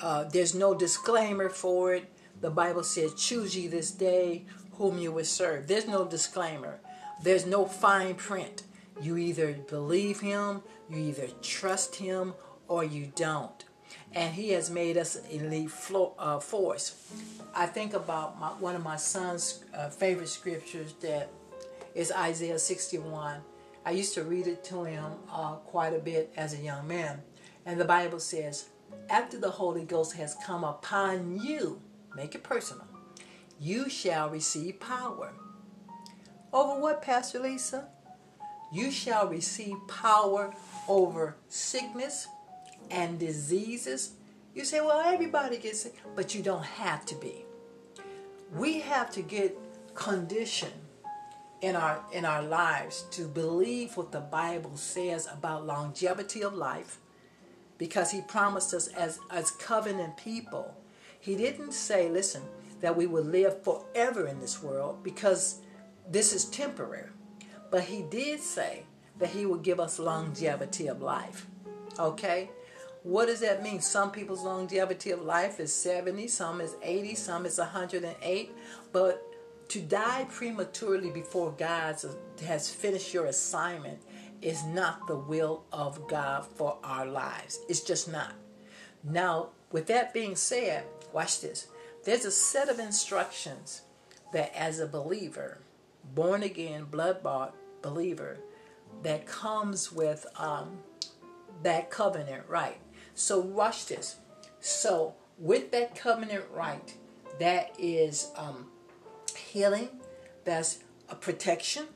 uh, 0.00 0.24
there's 0.24 0.54
no 0.54 0.74
disclaimer 0.74 1.48
for 1.48 1.94
it. 1.94 2.12
The 2.40 2.50
Bible 2.50 2.84
says, 2.84 3.14
"Choose 3.14 3.56
ye 3.56 3.66
this 3.66 3.90
day 3.90 4.44
whom 4.72 4.98
you 4.98 5.10
will 5.10 5.24
serve." 5.24 5.66
There's 5.66 5.88
no 5.88 6.04
disclaimer. 6.04 6.80
There's 7.22 7.46
no 7.46 7.64
fine 7.64 8.14
print. 8.14 8.62
You 9.00 9.16
either 9.16 9.54
believe 9.54 10.20
Him, 10.20 10.62
you 10.88 10.98
either 10.98 11.28
trust 11.42 11.96
Him, 11.96 12.34
or 12.68 12.84
you 12.84 13.10
don't 13.16 13.64
and 14.14 14.34
He 14.34 14.50
has 14.50 14.70
made 14.70 14.96
us 14.96 15.16
elite 15.30 15.70
flo- 15.70 16.14
uh, 16.18 16.40
force. 16.40 17.10
I 17.54 17.66
think 17.66 17.94
about 17.94 18.38
my, 18.38 18.48
one 18.48 18.76
of 18.76 18.82
my 18.82 18.96
son's 18.96 19.64
uh, 19.76 19.88
favorite 19.88 20.28
scriptures 20.28 20.94
that 21.00 21.30
is 21.94 22.12
Isaiah 22.12 22.58
61. 22.58 23.40
I 23.84 23.90
used 23.92 24.14
to 24.14 24.22
read 24.22 24.46
it 24.46 24.62
to 24.64 24.84
him 24.84 25.04
uh, 25.32 25.54
quite 25.54 25.94
a 25.94 25.98
bit 25.98 26.32
as 26.36 26.54
a 26.54 26.58
young 26.58 26.86
man. 26.86 27.22
And 27.64 27.80
the 27.80 27.84
Bible 27.84 28.20
says, 28.20 28.68
After 29.08 29.38
the 29.38 29.50
Holy 29.50 29.84
Ghost 29.84 30.14
has 30.14 30.36
come 30.44 30.62
upon 30.62 31.40
you, 31.40 31.80
make 32.14 32.34
it 32.34 32.42
personal, 32.42 32.86
you 33.58 33.88
shall 33.88 34.30
receive 34.30 34.78
power. 34.78 35.32
Over 36.52 36.80
what, 36.80 37.02
Pastor 37.02 37.40
Lisa? 37.40 37.88
You 38.72 38.90
shall 38.90 39.26
receive 39.26 39.76
power 39.88 40.54
over 40.86 41.36
sickness 41.48 42.28
and 42.90 43.18
diseases. 43.18 44.12
You 44.54 44.64
say, 44.64 44.80
well, 44.80 45.00
everybody 45.00 45.58
gets 45.58 45.82
sick, 45.82 45.94
but 46.16 46.34
you 46.34 46.42
don't 46.42 46.64
have 46.64 47.04
to 47.06 47.14
be. 47.14 47.44
We 48.54 48.80
have 48.80 49.10
to 49.10 49.22
get 49.22 49.56
conditioned 49.94 50.72
in 51.60 51.74
our 51.74 52.02
in 52.12 52.24
our 52.24 52.42
lives 52.42 53.04
to 53.10 53.26
believe 53.26 53.96
what 53.96 54.12
the 54.12 54.20
Bible 54.20 54.76
says 54.76 55.28
about 55.32 55.66
longevity 55.66 56.42
of 56.42 56.54
life 56.54 56.98
because 57.78 58.10
he 58.12 58.20
promised 58.22 58.72
us 58.74 58.88
as 58.88 59.18
as 59.30 59.50
covenant 59.50 60.16
people. 60.16 60.74
He 61.20 61.34
didn't 61.36 61.72
say, 61.72 62.08
listen, 62.08 62.42
that 62.80 62.96
we 62.96 63.06
would 63.06 63.26
live 63.26 63.62
forever 63.62 64.26
in 64.26 64.40
this 64.40 64.62
world 64.62 65.02
because 65.02 65.60
this 66.08 66.32
is 66.32 66.44
temporary. 66.46 67.10
But 67.70 67.82
he 67.82 68.02
did 68.02 68.40
say 68.40 68.84
that 69.18 69.30
he 69.30 69.44
would 69.46 69.62
give 69.62 69.80
us 69.80 69.98
longevity 69.98 70.86
of 70.86 71.02
life. 71.02 71.46
Okay? 71.98 72.50
What 73.02 73.26
does 73.26 73.40
that 73.40 73.62
mean? 73.62 73.80
Some 73.80 74.10
people's 74.10 74.42
longevity 74.42 75.10
of 75.10 75.22
life 75.22 75.60
is 75.60 75.72
70, 75.72 76.28
some 76.28 76.60
is 76.60 76.74
80, 76.82 77.14
some 77.14 77.46
is 77.46 77.58
108. 77.58 78.52
But 78.92 79.22
to 79.68 79.80
die 79.80 80.26
prematurely 80.30 81.10
before 81.10 81.52
God 81.52 81.96
has 82.44 82.70
finished 82.70 83.14
your 83.14 83.26
assignment 83.26 84.00
is 84.40 84.64
not 84.64 85.06
the 85.06 85.16
will 85.16 85.64
of 85.72 86.06
God 86.08 86.46
for 86.46 86.78
our 86.82 87.06
lives. 87.06 87.60
It's 87.68 87.80
just 87.80 88.10
not. 88.10 88.34
Now, 89.04 89.50
with 89.70 89.86
that 89.86 90.14
being 90.14 90.36
said, 90.36 90.84
watch 91.12 91.40
this. 91.40 91.68
There's 92.04 92.24
a 92.24 92.30
set 92.30 92.68
of 92.68 92.78
instructions 92.78 93.82
that 94.32 94.54
as 94.56 94.78
a 94.78 94.86
believer, 94.86 95.58
born 96.14 96.42
again, 96.42 96.84
blood 96.84 97.22
bought 97.22 97.54
believer, 97.82 98.38
that 99.02 99.26
comes 99.26 99.92
with 99.92 100.26
um, 100.36 100.78
that 101.62 101.90
covenant 101.90 102.44
right. 102.48 102.78
So 103.18 103.40
watch 103.40 103.86
this. 103.86 104.16
So 104.60 105.14
with 105.38 105.72
that 105.72 105.96
covenant 105.96 106.44
right, 106.54 106.94
that 107.40 107.74
is 107.76 108.30
um, 108.36 108.68
healing, 109.36 109.88
that's 110.44 110.78
a 111.08 111.16
protection, 111.16 111.86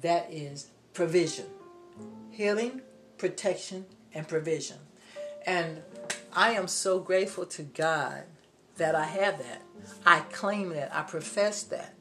that 0.00 0.32
is 0.32 0.68
provision. 0.94 1.44
Healing, 2.30 2.80
protection, 3.18 3.84
and 4.14 4.26
provision. 4.26 4.78
And 5.44 5.82
I 6.32 6.52
am 6.52 6.66
so 6.66 6.98
grateful 6.98 7.44
to 7.44 7.62
God 7.62 8.22
that 8.78 8.94
I 8.94 9.04
have 9.04 9.36
that. 9.36 9.60
I 10.06 10.20
claim 10.20 10.70
that. 10.70 10.94
I 10.94 11.02
profess 11.02 11.62
that. 11.64 11.94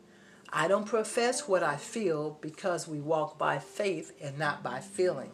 I 0.53 0.69
don't 0.69 0.85
profess 0.85 1.49
what 1.49 1.63
I 1.63 1.75
feel 1.75 2.37
because 2.39 2.87
we 2.87 3.01
walk 3.01 3.37
by 3.37 3.59
faith 3.59 4.13
and 4.21 4.39
not 4.39 4.63
by 4.63 4.79
feeling. 4.79 5.31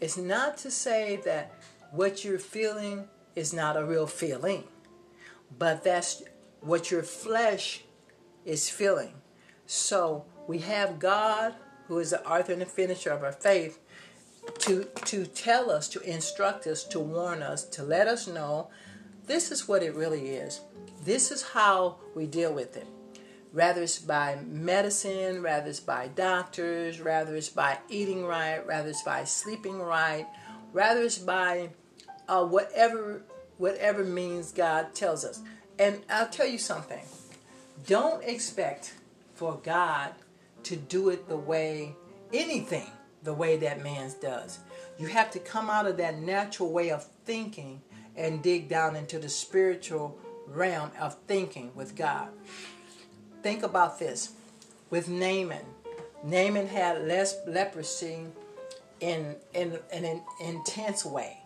It's 0.00 0.16
not 0.16 0.56
to 0.58 0.70
say 0.70 1.20
that 1.26 1.52
what 1.92 2.24
you're 2.24 2.38
feeling 2.38 3.08
is 3.34 3.52
not 3.52 3.76
a 3.76 3.84
real 3.84 4.06
feeling, 4.06 4.64
but 5.58 5.84
that's 5.84 6.22
what 6.60 6.90
your 6.90 7.02
flesh 7.02 7.82
is 8.44 8.68
feeling. 8.68 9.14
So 9.66 10.24
we 10.46 10.58
have 10.58 10.98
God, 10.98 11.54
who 11.88 11.98
is 11.98 12.10
the 12.10 12.26
author 12.28 12.52
and 12.52 12.62
the 12.62 12.66
finisher 12.66 13.10
of 13.10 13.22
our 13.22 13.32
faith, 13.32 13.78
to, 14.60 14.84
to 15.04 15.26
tell 15.26 15.70
us, 15.70 15.88
to 15.88 16.00
instruct 16.00 16.66
us, 16.66 16.84
to 16.84 17.00
warn 17.00 17.42
us, 17.42 17.64
to 17.64 17.82
let 17.82 18.08
us 18.08 18.26
know 18.26 18.70
this 19.26 19.52
is 19.52 19.68
what 19.68 19.82
it 19.82 19.94
really 19.94 20.30
is. 20.30 20.60
This 21.04 21.30
is 21.30 21.42
how 21.42 21.96
we 22.14 22.26
deal 22.26 22.52
with 22.52 22.76
it. 22.76 22.86
Rather 23.52 23.82
it's 23.82 23.98
by 23.98 24.38
medicine, 24.46 25.42
rather 25.42 25.70
it's 25.70 25.80
by 25.80 26.08
doctors, 26.08 27.00
rather 27.00 27.34
it's 27.34 27.48
by 27.48 27.78
eating 27.88 28.24
right, 28.24 28.64
rather 28.66 28.90
it's 28.90 29.02
by 29.02 29.24
sleeping 29.24 29.80
right, 29.80 30.26
rather 30.72 31.02
it's 31.02 31.18
by 31.18 31.70
uh, 32.30 32.44
whatever 32.44 33.22
whatever 33.58 34.04
means 34.04 34.52
God 34.52 34.94
tells 34.94 35.24
us. 35.24 35.40
And 35.78 36.00
I'll 36.08 36.28
tell 36.28 36.46
you 36.46 36.58
something. 36.58 37.04
Don't 37.86 38.22
expect 38.24 38.94
for 39.34 39.60
God 39.62 40.12
to 40.62 40.76
do 40.76 41.10
it 41.10 41.28
the 41.28 41.36
way 41.36 41.94
anything 42.32 42.90
the 43.22 43.34
way 43.34 43.56
that 43.58 43.82
man's 43.82 44.14
does. 44.14 44.60
You 44.98 45.08
have 45.08 45.30
to 45.32 45.38
come 45.38 45.68
out 45.68 45.86
of 45.86 45.96
that 45.98 46.18
natural 46.20 46.72
way 46.72 46.90
of 46.90 47.04
thinking 47.24 47.82
and 48.16 48.42
dig 48.42 48.68
down 48.68 48.96
into 48.96 49.18
the 49.18 49.28
spiritual 49.28 50.18
realm 50.46 50.90
of 50.98 51.16
thinking 51.26 51.72
with 51.74 51.96
God. 51.96 52.28
Think 53.42 53.62
about 53.62 53.98
this. 53.98 54.32
With 54.88 55.08
Naaman, 55.08 55.64
Naaman 56.24 56.66
had 56.66 57.06
less 57.06 57.36
leprosy 57.46 58.26
in, 59.00 59.36
in, 59.54 59.78
in 59.92 60.04
an 60.04 60.22
intense 60.42 61.04
way. 61.04 61.39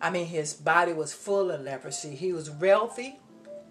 I 0.00 0.10
mean, 0.10 0.26
his 0.26 0.54
body 0.54 0.92
was 0.92 1.12
full 1.12 1.50
of 1.50 1.60
leprosy. 1.60 2.14
He 2.14 2.32
was 2.32 2.50
wealthy. 2.50 3.18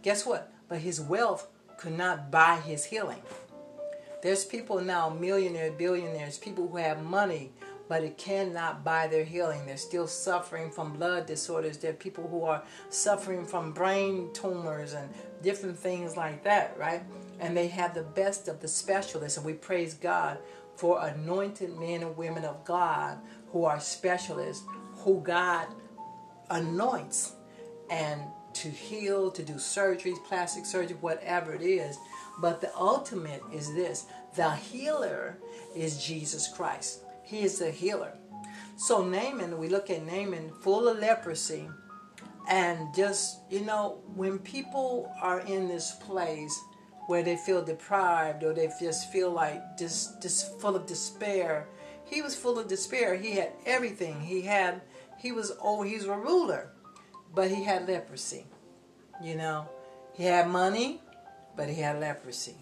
Guess 0.02 0.26
what? 0.26 0.52
But 0.68 0.80
his 0.80 1.02
wealth 1.02 1.48
could 1.78 1.98
not 1.98 2.30
buy 2.30 2.58
his 2.58 2.86
healing. 2.86 3.22
There's 4.22 4.46
people 4.46 4.82
now, 4.82 5.10
millionaires, 5.10 5.74
billionaires, 5.78 6.38
people 6.38 6.68
who 6.68 6.78
have 6.78 7.02
money 7.04 7.54
but 7.90 8.04
it 8.04 8.18
cannot 8.20 8.84
buy 8.84 9.08
their 9.08 9.26
healing. 9.26 9.66
They're 9.66 9.76
still 9.76 10.08
suffering 10.08 10.70
from 10.70 10.94
blood 10.94 11.26
disorders. 11.26 11.80
There 11.80 11.90
are 11.90 11.96
people 11.96 12.28
who 12.30 12.44
are 12.44 12.64
suffering 12.90 13.46
from 13.46 13.72
brain 13.72 14.30
tumors 14.32 14.94
and 14.94 15.10
different 15.42 15.78
things 15.78 16.16
like 16.16 16.44
that, 16.44 16.78
right? 16.78 17.02
And 17.40 17.58
they 17.58 17.68
have 17.68 17.96
the 17.96 18.04
best 18.04 18.48
of 18.48 18.62
the 18.62 18.68
specialists. 18.68 19.38
And 19.38 19.46
we 19.46 19.54
praise 19.54 19.96
God 19.96 20.38
for 20.76 21.04
anointed 21.04 21.78
men 21.80 22.04
and 22.04 22.16
women 22.16 22.46
of 22.46 22.64
God 22.64 23.18
who 23.52 23.66
are 23.66 23.80
specialists, 23.80 24.64
who 24.98 25.20
God 25.22 25.66
anoints 26.50 27.34
and 27.90 28.22
to 28.54 28.70
heal, 28.70 29.32
to 29.32 29.44
do 29.44 29.54
surgeries, 29.54 30.24
plastic 30.26 30.66
surgery, 30.66 30.98
whatever 31.00 31.54
it 31.54 31.62
is. 31.62 31.98
But 32.40 32.62
the 32.62 32.76
ultimate 32.76 33.44
is 33.54 33.74
this 33.74 34.06
the 34.36 34.52
healer 34.52 35.38
is 35.76 36.04
Jesus 36.04 36.48
Christ. 36.48 37.02
He 37.24 37.42
is 37.42 37.60
the 37.60 37.72
healer. 37.72 38.14
So 38.78 39.04
Naaman, 39.04 39.58
we 39.58 39.68
look 39.70 39.90
at 39.90 40.06
Naaman 40.06 40.52
full 40.62 40.88
of 40.88 41.00
leprosy, 41.00 41.70
and 42.50 42.94
just 42.96 43.40
you 43.50 43.62
know, 43.62 44.02
when 44.16 44.40
people 44.40 45.12
are 45.22 45.42
in 45.42 45.68
this 45.68 45.96
place 45.96 46.58
where 47.08 47.24
they 47.24 47.36
feel 47.36 47.64
deprived 47.64 48.44
or 48.44 48.54
they 48.54 48.70
just 48.80 49.12
feel 49.12 49.32
like 49.32 49.78
just 49.78 50.22
just 50.22 50.60
full 50.60 50.76
of 50.76 50.86
despair, 50.86 51.68
he 52.06 52.22
was 52.22 52.36
full 52.36 52.58
of 52.58 52.68
despair. 52.68 53.16
He 53.16 53.32
had 53.32 53.52
everything. 53.66 54.22
He 54.22 54.42
had 54.42 54.82
he 55.20 55.32
was 55.32 55.52
oh 55.62 55.84
he's 55.84 56.06
a 56.06 56.16
ruler, 56.16 56.72
but 57.34 57.52
he 57.52 57.64
had 57.64 57.88
leprosy. 57.88 58.46
You 59.22 59.36
know, 59.36 59.70
he 60.14 60.24
had 60.24 60.48
money, 60.48 61.02
but 61.56 61.70
he 61.70 61.82
had 61.82 62.00
leprosy. 62.00 62.56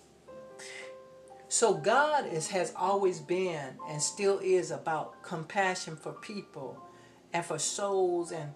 So 1.50 1.76
God 1.76 2.28
is, 2.28 2.50
has 2.50 2.74
always 2.76 3.20
been 3.20 3.78
and 3.88 4.02
still 4.02 4.40
is 4.40 4.72
about 4.72 5.24
compassion 5.24 5.96
for 5.96 6.12
people 6.12 6.78
and 7.32 7.46
for 7.46 7.58
souls 7.58 8.32
and 8.32 8.52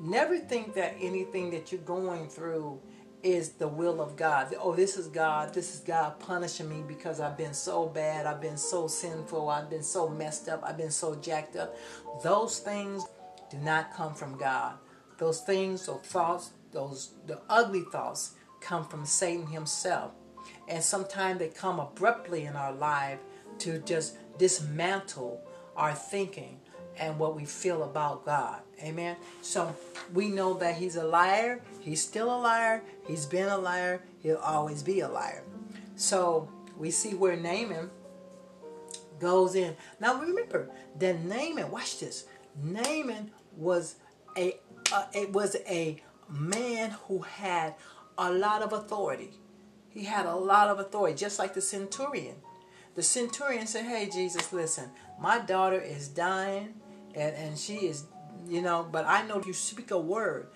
never 0.00 0.38
think 0.38 0.74
that 0.74 0.96
anything 1.00 1.50
that 1.50 1.70
you're 1.70 1.80
going 1.82 2.28
through 2.28 2.80
is 3.22 3.52
the 3.52 3.68
will 3.68 4.02
of 4.02 4.16
God. 4.16 4.54
Oh, 4.60 4.74
this 4.74 4.96
is 4.98 5.06
God. 5.06 5.54
This 5.54 5.74
is 5.74 5.80
God 5.80 6.18
punishing 6.20 6.68
me 6.68 6.82
because 6.86 7.20
I've 7.20 7.38
been 7.38 7.54
so 7.54 7.86
bad. 7.86 8.26
I've 8.26 8.40
been 8.40 8.58
so 8.58 8.86
sinful. 8.88 9.48
I've 9.48 9.70
been 9.70 9.82
so 9.82 10.08
messed 10.08 10.48
up. 10.48 10.62
I've 10.64 10.76
been 10.76 10.90
so 10.90 11.14
jacked 11.14 11.56
up. 11.56 11.74
Those 12.22 12.58
things 12.58 13.06
do 13.54 13.64
not 13.64 13.94
come 13.94 14.14
from 14.14 14.36
God. 14.36 14.74
Those 15.18 15.40
things, 15.40 15.86
those 15.86 16.00
thoughts, 16.02 16.50
those 16.72 17.12
the 17.26 17.40
ugly 17.48 17.84
thoughts 17.92 18.32
come 18.60 18.84
from 18.84 19.06
Satan 19.06 19.46
himself 19.46 20.12
and 20.68 20.82
sometimes 20.82 21.38
they 21.38 21.48
come 21.48 21.78
abruptly 21.78 22.44
in 22.44 22.56
our 22.56 22.72
life 22.72 23.18
to 23.58 23.78
just 23.80 24.16
dismantle 24.38 25.40
our 25.76 25.92
thinking 25.92 26.60
and 26.96 27.18
what 27.18 27.34
we 27.36 27.44
feel 27.44 27.82
about 27.82 28.24
God. 28.24 28.60
Amen. 28.82 29.16
So 29.42 29.74
we 30.12 30.28
know 30.28 30.54
that 30.54 30.76
he's 30.76 30.96
a 30.96 31.04
liar. 31.04 31.60
He's 31.80 32.02
still 32.02 32.34
a 32.34 32.38
liar. 32.38 32.82
He's 33.06 33.26
been 33.26 33.48
a 33.48 33.58
liar. 33.58 34.02
He'll 34.20 34.36
always 34.36 34.82
be 34.82 35.00
a 35.00 35.08
liar. 35.08 35.42
So 35.96 36.48
we 36.76 36.90
see 36.90 37.14
where 37.14 37.36
Naaman 37.36 37.90
goes 39.20 39.54
in. 39.54 39.76
Now 40.00 40.20
remember 40.20 40.70
that 40.98 41.24
Naaman, 41.24 41.70
watch 41.70 42.00
this. 42.00 42.24
Naaman 42.62 43.30
was 43.56 43.96
a 44.36 44.58
uh, 44.92 45.06
it 45.14 45.32
was 45.32 45.56
a 45.68 46.02
man 46.30 46.92
who 47.08 47.20
had 47.20 47.74
a 48.18 48.32
lot 48.32 48.62
of 48.62 48.72
authority. 48.72 49.32
He 49.90 50.04
had 50.04 50.26
a 50.26 50.36
lot 50.36 50.68
of 50.68 50.78
authority, 50.80 51.16
just 51.16 51.38
like 51.38 51.54
the 51.54 51.62
centurion. 51.62 52.36
The 52.96 53.02
centurion 53.02 53.66
said, 53.66 53.86
Hey, 53.86 54.10
Jesus, 54.12 54.52
listen, 54.52 54.90
my 55.20 55.38
daughter 55.40 55.80
is 55.80 56.08
dying 56.08 56.74
and, 57.14 57.34
and 57.36 57.58
she 57.58 57.76
is, 57.88 58.04
you 58.48 58.62
know, 58.62 58.88
but 58.90 59.06
I 59.06 59.26
know 59.26 59.42
you 59.46 59.52
speak 59.54 59.90
a 59.92 59.98
word. 59.98 60.48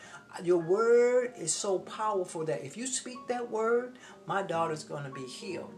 Your 0.45 0.59
word 0.59 1.35
is 1.39 1.53
so 1.55 1.81
powerful 1.81 2.45
that 2.47 2.65
if 2.65 2.77
you 2.77 2.87
speak 2.87 3.19
that 3.29 3.51
word, 3.51 3.99
my 4.27 4.43
daughter's 4.43 4.85
going 4.85 5.05
to 5.05 5.11
be 5.11 5.27
healed. 5.27 5.73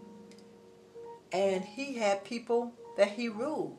and 1.32 1.64
he 1.64 1.94
had 1.96 2.24
people 2.24 2.72
that 2.96 3.10
he 3.12 3.28
ruled. 3.30 3.78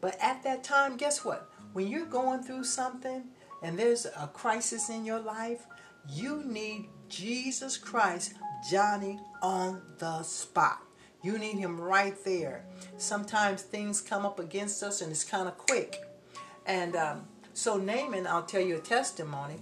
But 0.00 0.18
at 0.20 0.42
that 0.44 0.64
time, 0.64 0.96
guess 0.96 1.24
what? 1.24 1.49
When 1.72 1.88
you're 1.88 2.06
going 2.06 2.42
through 2.42 2.64
something 2.64 3.24
and 3.62 3.78
there's 3.78 4.06
a 4.06 4.28
crisis 4.32 4.90
in 4.90 5.04
your 5.04 5.20
life, 5.20 5.66
you 6.08 6.42
need 6.44 6.88
Jesus 7.08 7.76
Christ, 7.76 8.34
Johnny, 8.70 9.18
on 9.42 9.82
the 9.98 10.22
spot. 10.22 10.82
You 11.22 11.38
need 11.38 11.56
him 11.58 11.80
right 11.80 12.16
there. 12.24 12.64
Sometimes 12.96 13.62
things 13.62 14.00
come 14.00 14.24
up 14.24 14.38
against 14.38 14.82
us 14.82 15.02
and 15.02 15.10
it's 15.10 15.24
kind 15.24 15.46
of 15.46 15.58
quick. 15.58 16.02
And 16.66 16.96
um, 16.96 17.28
so 17.52 17.76
Naaman, 17.76 18.26
I'll 18.26 18.42
tell 18.42 18.60
you 18.60 18.76
a 18.76 18.80
testimony. 18.80 19.56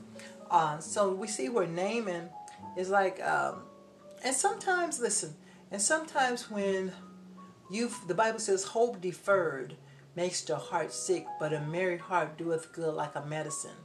Uh, 0.51 0.79
so 0.79 1.13
we 1.13 1.27
see 1.27 1.49
where 1.49 1.67
Naaman 1.67 2.31
is 2.77 2.89
like, 2.89 3.23
um, 3.23 3.63
and 4.25 4.35
sometimes, 4.35 4.99
listen, 4.99 5.35
and 5.71 5.81
sometimes 5.83 6.51
when 6.51 6.93
you've, 7.71 7.97
the 8.07 8.15
Bible 8.15 8.39
says, 8.39 8.65
hope 8.65 9.01
deferred 9.01 9.77
makes 10.19 10.41
the 10.41 10.57
heart 10.57 10.93
sick, 10.93 11.25
but 11.39 11.53
a 11.53 11.61
merry 11.61 11.97
heart 11.97 12.37
doeth 12.37 12.73
good 12.73 12.93
like 12.93 13.15
a 13.15 13.25
medicine. 13.25 13.79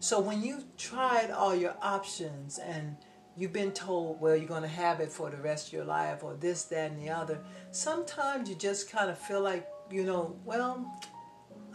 So 0.00 0.18
when 0.18 0.42
you've 0.42 0.64
tried 0.76 1.30
all 1.30 1.54
your 1.54 1.76
options 1.80 2.58
and 2.58 2.96
you've 3.36 3.52
been 3.52 3.70
told, 3.70 4.20
well, 4.20 4.34
you're 4.34 4.48
going 4.48 4.62
to 4.62 4.76
have 4.84 4.98
it 4.98 5.12
for 5.12 5.30
the 5.30 5.36
rest 5.36 5.68
of 5.68 5.72
your 5.74 5.84
life, 5.84 6.24
or 6.24 6.34
this, 6.34 6.64
that, 6.64 6.90
and 6.90 7.00
the 7.00 7.10
other, 7.10 7.38
sometimes 7.70 8.50
you 8.50 8.56
just 8.56 8.90
kind 8.90 9.08
of 9.08 9.16
feel 9.16 9.40
like, 9.40 9.68
you 9.88 10.02
know, 10.02 10.36
well, 10.44 10.84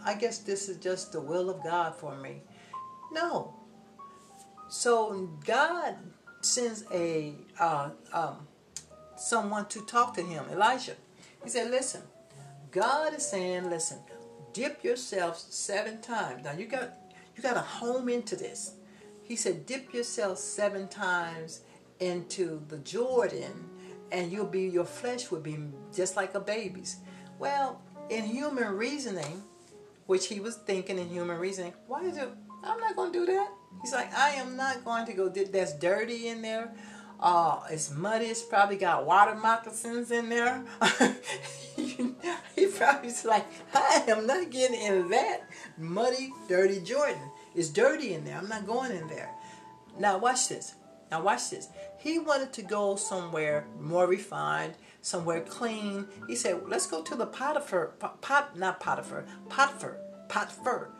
I 0.04 0.12
guess 0.12 0.36
this 0.40 0.68
is 0.68 0.76
just 0.76 1.12
the 1.12 1.20
will 1.22 1.48
of 1.48 1.64
God 1.64 1.94
for 1.94 2.14
me. 2.14 2.42
No. 3.10 3.54
So 4.68 5.30
God 5.46 5.96
sends 6.42 6.84
a 6.92 7.36
uh, 7.58 7.88
um, 8.12 8.46
someone 9.16 9.64
to 9.68 9.80
talk 9.86 10.14
to 10.16 10.22
him, 10.22 10.44
Elijah. 10.52 10.96
He 11.42 11.48
said, 11.48 11.70
"Listen, 11.70 12.02
God 12.74 13.14
is 13.14 13.24
saying, 13.24 13.70
listen, 13.70 13.98
dip 14.52 14.82
yourself 14.82 15.38
seven 15.38 16.00
times. 16.00 16.44
Now 16.44 16.54
you 16.54 16.66
got 16.66 16.94
you 17.36 17.42
got 17.42 17.54
to 17.54 17.60
home 17.60 18.08
into 18.08 18.34
this. 18.34 18.72
He 19.22 19.36
said, 19.36 19.64
dip 19.64 19.94
yourself 19.94 20.38
seven 20.38 20.88
times 20.88 21.60
into 22.00 22.62
the 22.68 22.78
Jordan, 22.78 23.70
and 24.10 24.32
you'll 24.32 24.46
be 24.46 24.62
your 24.62 24.84
flesh 24.84 25.30
will 25.30 25.40
be 25.40 25.56
just 25.94 26.16
like 26.16 26.34
a 26.34 26.40
baby's. 26.40 26.96
Well, 27.38 27.80
in 28.10 28.24
human 28.24 28.76
reasoning, 28.76 29.44
which 30.06 30.26
he 30.26 30.40
was 30.40 30.56
thinking 30.56 30.98
in 30.98 31.08
human 31.08 31.38
reasoning, 31.38 31.74
why 31.86 32.02
is 32.02 32.16
it? 32.16 32.28
I'm 32.64 32.80
not 32.80 32.96
going 32.96 33.12
to 33.12 33.18
do 33.20 33.26
that. 33.26 33.50
He's 33.82 33.92
like, 33.92 34.12
I 34.14 34.30
am 34.30 34.56
not 34.56 34.84
going 34.84 35.06
to 35.06 35.12
go. 35.12 35.28
That's 35.28 35.74
dirty 35.74 36.28
in 36.28 36.42
there. 36.42 36.72
Uh, 37.24 37.58
it's 37.70 37.90
muddy. 37.90 38.26
It's 38.26 38.42
probably 38.42 38.76
got 38.76 39.06
water 39.06 39.34
moccasins 39.34 40.10
in 40.10 40.28
there. 40.28 40.62
he 41.74 42.66
probably's 42.66 43.24
like, 43.24 43.46
I 43.72 44.04
am 44.08 44.26
not 44.26 44.50
getting 44.50 44.78
in 44.78 45.08
that 45.08 45.48
muddy, 45.78 46.34
dirty 46.50 46.82
Jordan. 46.82 47.30
It's 47.54 47.70
dirty 47.70 48.12
in 48.12 48.26
there. 48.26 48.36
I'm 48.36 48.48
not 48.50 48.66
going 48.66 48.92
in 48.92 49.08
there. 49.08 49.30
Now 49.98 50.18
watch 50.18 50.50
this. 50.50 50.74
Now 51.10 51.22
watch 51.22 51.48
this. 51.48 51.68
He 51.98 52.18
wanted 52.18 52.52
to 52.52 52.62
go 52.62 52.96
somewhere 52.96 53.68
more 53.80 54.06
refined, 54.06 54.74
somewhere 55.00 55.40
clean. 55.40 56.06
He 56.28 56.36
said, 56.36 56.68
"Let's 56.68 56.86
go 56.86 57.00
to 57.02 57.14
the 57.14 57.26
Potiphar, 57.26 57.94
pot, 58.20 58.58
not 58.58 58.80
Potiphar, 58.80 59.24
Potiphar, 59.48 59.96
Potiphar 60.28 60.90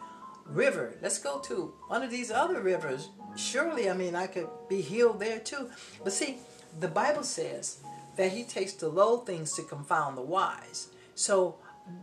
river. 0.47 0.95
Let's 1.02 1.19
go 1.19 1.38
to 1.40 1.75
one 1.88 2.02
of 2.02 2.11
these 2.11 2.31
other 2.31 2.61
rivers. 2.61 3.11
Surely, 3.37 3.91
I 3.91 3.95
mean, 3.95 4.14
I 4.14 4.26
could 4.26 4.49
be 4.69 4.81
healed 4.81 5.21
there 5.21 5.38
too. 5.38 5.71
But 6.03 6.12
see, 6.12 6.38
the 6.81 6.88
Bible 6.88 7.25
says 7.25 7.79
that 8.17 8.33
He 8.33 8.45
takes 8.45 8.75
the 8.75 8.88
low 8.88 9.19
things 9.19 9.53
to 9.55 9.62
confound 9.62 10.17
the 10.17 10.23
wise. 10.23 10.88
So 11.14 11.57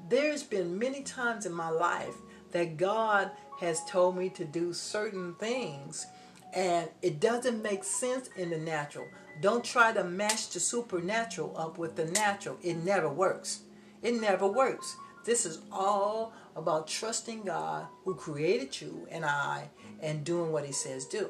there's 0.10 0.44
been 0.44 0.78
many 0.78 1.04
times 1.04 1.46
in 1.46 1.54
my 1.54 1.70
life 1.70 2.16
that 2.52 2.78
God 2.78 3.32
has 3.60 3.84
told 3.86 4.18
me 4.18 4.30
to 4.30 4.46
do 4.46 4.74
certain 4.74 5.36
things 5.36 6.08
and 6.54 6.90
it 7.02 7.20
doesn't 7.20 7.64
make 7.64 7.84
sense 7.84 8.30
in 8.36 8.50
the 8.50 8.58
natural. 8.58 9.08
Don't 9.40 9.64
try 9.64 9.94
to 9.94 10.04
match 10.04 10.50
the 10.50 10.60
supernatural 10.60 11.56
up 11.58 11.78
with 11.78 11.96
the 11.96 12.06
natural. 12.06 12.58
It 12.62 12.78
never 12.78 13.08
works. 13.08 13.62
It 14.02 14.20
never 14.20 14.48
works. 14.48 14.96
This 15.24 15.46
is 15.46 15.60
all 15.72 16.34
about 16.56 16.88
trusting 16.88 17.44
God 17.44 17.86
who 18.04 18.16
created 18.16 18.82
you 18.82 19.08
and 19.10 19.24
I 19.24 19.70
and 20.02 20.24
doing 20.24 20.52
what 20.52 20.66
he 20.66 20.72
says 20.72 21.06
do. 21.06 21.30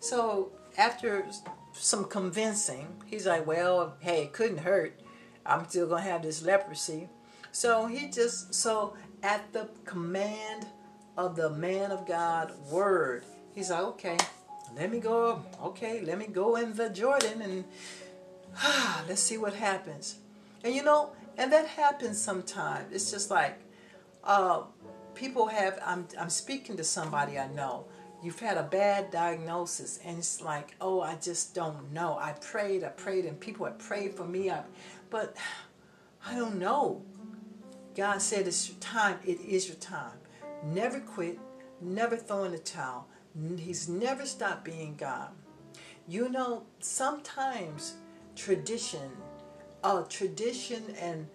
So 0.00 0.52
after 0.76 1.26
some 1.72 2.04
convincing, 2.04 2.86
he's 3.06 3.26
like, 3.26 3.46
well, 3.46 3.96
hey, 4.00 4.24
it 4.24 4.32
couldn't 4.32 4.58
hurt. 4.58 5.00
I'm 5.46 5.68
still 5.68 5.86
going 5.86 6.02
to 6.02 6.10
have 6.10 6.22
this 6.22 6.42
leprosy. 6.42 7.08
So 7.52 7.86
he 7.86 8.08
just, 8.08 8.54
so 8.54 8.94
at 9.22 9.52
the 9.52 9.68
command 9.84 10.66
of 11.16 11.36
the 11.36 11.50
man 11.50 11.90
of 11.90 12.06
God 12.06 12.52
word, 12.70 13.24
he's 13.54 13.70
like, 13.70 13.82
okay, 13.82 14.16
let 14.76 14.90
me 14.90 14.98
go, 14.98 15.44
okay, 15.62 16.00
let 16.00 16.18
me 16.18 16.26
go 16.26 16.56
in 16.56 16.74
the 16.74 16.88
Jordan 16.88 17.42
and 17.42 17.64
ah, 18.56 19.04
let's 19.08 19.22
see 19.22 19.38
what 19.38 19.54
happens. 19.54 20.16
And 20.62 20.74
you 20.74 20.82
know, 20.82 21.10
and 21.36 21.52
that 21.52 21.66
happens 21.66 22.20
sometimes. 22.20 22.92
It's 22.92 23.10
just 23.10 23.30
like 23.30 23.58
uh, 24.22 24.62
people 25.14 25.46
have, 25.46 25.78
I'm, 25.84 26.06
I'm 26.18 26.30
speaking 26.30 26.76
to 26.76 26.84
somebody 26.84 27.38
I 27.38 27.48
know. 27.48 27.86
You've 28.22 28.40
had 28.40 28.56
a 28.56 28.62
bad 28.62 29.10
diagnosis, 29.10 30.00
and 30.04 30.18
it's 30.18 30.40
like, 30.40 30.74
oh, 30.80 31.00
I 31.02 31.16
just 31.16 31.54
don't 31.54 31.92
know. 31.92 32.16
I 32.18 32.32
prayed, 32.32 32.82
I 32.82 32.88
prayed, 32.88 33.26
and 33.26 33.38
people 33.38 33.66
have 33.66 33.78
prayed 33.78 34.14
for 34.14 34.24
me, 34.24 34.50
I, 34.50 34.62
but 35.10 35.36
I 36.26 36.34
don't 36.34 36.58
know. 36.58 37.02
God 37.94 38.22
said 38.22 38.46
it's 38.46 38.68
your 38.68 38.78
time. 38.78 39.18
It 39.24 39.40
is 39.40 39.68
your 39.68 39.76
time. 39.76 40.18
Never 40.64 41.00
quit. 41.00 41.38
Never 41.80 42.16
throw 42.16 42.44
in 42.44 42.52
the 42.52 42.58
towel. 42.58 43.06
He's 43.58 43.88
never 43.88 44.24
stopped 44.24 44.64
being 44.64 44.96
God. 44.96 45.28
You 46.08 46.28
know, 46.28 46.64
sometimes 46.80 47.94
tradition, 48.36 49.10
uh, 49.82 50.02
tradition 50.04 50.82
and 50.98 51.28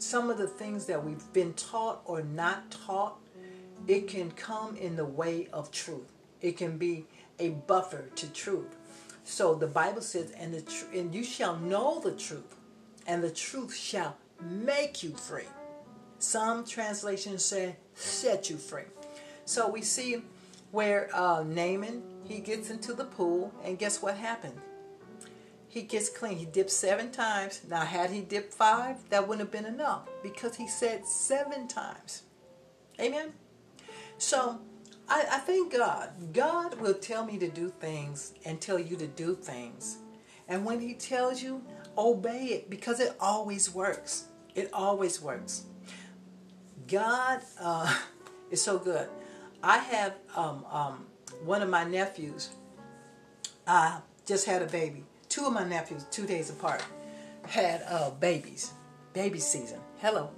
some 0.00 0.30
of 0.30 0.38
the 0.38 0.46
things 0.46 0.86
that 0.86 1.04
we've 1.04 1.32
been 1.32 1.52
taught 1.54 2.00
or 2.04 2.22
not 2.22 2.70
taught, 2.70 3.18
it 3.86 4.08
can 4.08 4.30
come 4.32 4.76
in 4.76 4.96
the 4.96 5.04
way 5.04 5.48
of 5.52 5.70
truth. 5.70 6.10
It 6.40 6.56
can 6.56 6.78
be 6.78 7.06
a 7.38 7.50
buffer 7.50 8.06
to 8.16 8.32
truth. 8.32 8.76
So 9.24 9.54
the 9.54 9.66
Bible 9.66 10.02
says, 10.02 10.32
and 10.32 10.54
the 10.54 10.62
tr- 10.62 10.86
and 10.94 11.14
you 11.14 11.22
shall 11.22 11.56
know 11.56 12.00
the 12.00 12.12
truth, 12.12 12.56
and 13.06 13.22
the 13.22 13.30
truth 13.30 13.74
shall 13.74 14.16
make 14.40 15.02
you 15.02 15.10
free. 15.10 15.48
Some 16.18 16.64
translations 16.64 17.44
say 17.44 17.76
set 17.94 18.50
you 18.50 18.56
free. 18.56 18.84
So 19.44 19.68
we 19.68 19.82
see 19.82 20.22
where 20.70 21.10
uh, 21.14 21.42
Naaman 21.42 22.02
he 22.24 22.38
gets 22.40 22.70
into 22.70 22.94
the 22.94 23.04
pool, 23.04 23.52
and 23.64 23.78
guess 23.78 24.00
what 24.00 24.16
happened? 24.16 24.60
He 25.70 25.82
gets 25.82 26.08
clean. 26.08 26.36
He 26.36 26.46
dipped 26.46 26.72
seven 26.72 27.12
times. 27.12 27.60
Now, 27.68 27.82
had 27.82 28.10
he 28.10 28.22
dipped 28.22 28.52
five, 28.52 29.08
that 29.08 29.28
wouldn't 29.28 29.48
have 29.48 29.52
been 29.52 29.72
enough 29.72 30.08
because 30.20 30.56
he 30.56 30.66
said 30.66 31.06
seven 31.06 31.68
times. 31.68 32.24
Amen. 33.00 33.32
So 34.18 34.60
I, 35.08 35.26
I 35.30 35.38
thank 35.38 35.72
God. 35.72 36.10
God 36.32 36.80
will 36.80 36.94
tell 36.94 37.24
me 37.24 37.38
to 37.38 37.48
do 37.48 37.68
things 37.68 38.34
and 38.44 38.60
tell 38.60 38.80
you 38.80 38.96
to 38.96 39.06
do 39.06 39.36
things. 39.36 39.98
And 40.48 40.64
when 40.64 40.80
He 40.80 40.94
tells 40.94 41.40
you, 41.40 41.62
obey 41.96 42.46
it 42.46 42.68
because 42.68 42.98
it 42.98 43.14
always 43.20 43.72
works. 43.72 44.24
It 44.56 44.70
always 44.72 45.22
works. 45.22 45.66
God 46.88 47.42
uh, 47.60 47.96
is 48.50 48.60
so 48.60 48.76
good. 48.76 49.08
I 49.62 49.78
have 49.78 50.14
um, 50.34 50.66
um, 50.68 51.06
one 51.44 51.62
of 51.62 51.68
my 51.68 51.84
nephews 51.84 52.50
uh, 53.68 54.00
just 54.26 54.46
had 54.46 54.62
a 54.62 54.66
baby. 54.66 55.04
Two 55.30 55.46
of 55.46 55.52
my 55.52 55.62
nephews, 55.62 56.04
two 56.10 56.26
days 56.26 56.50
apart, 56.50 56.82
had 57.46 57.84
uh, 57.88 58.10
babies. 58.10 58.72
Baby 59.12 59.38
season. 59.38 59.78
Hello. 60.00 60.30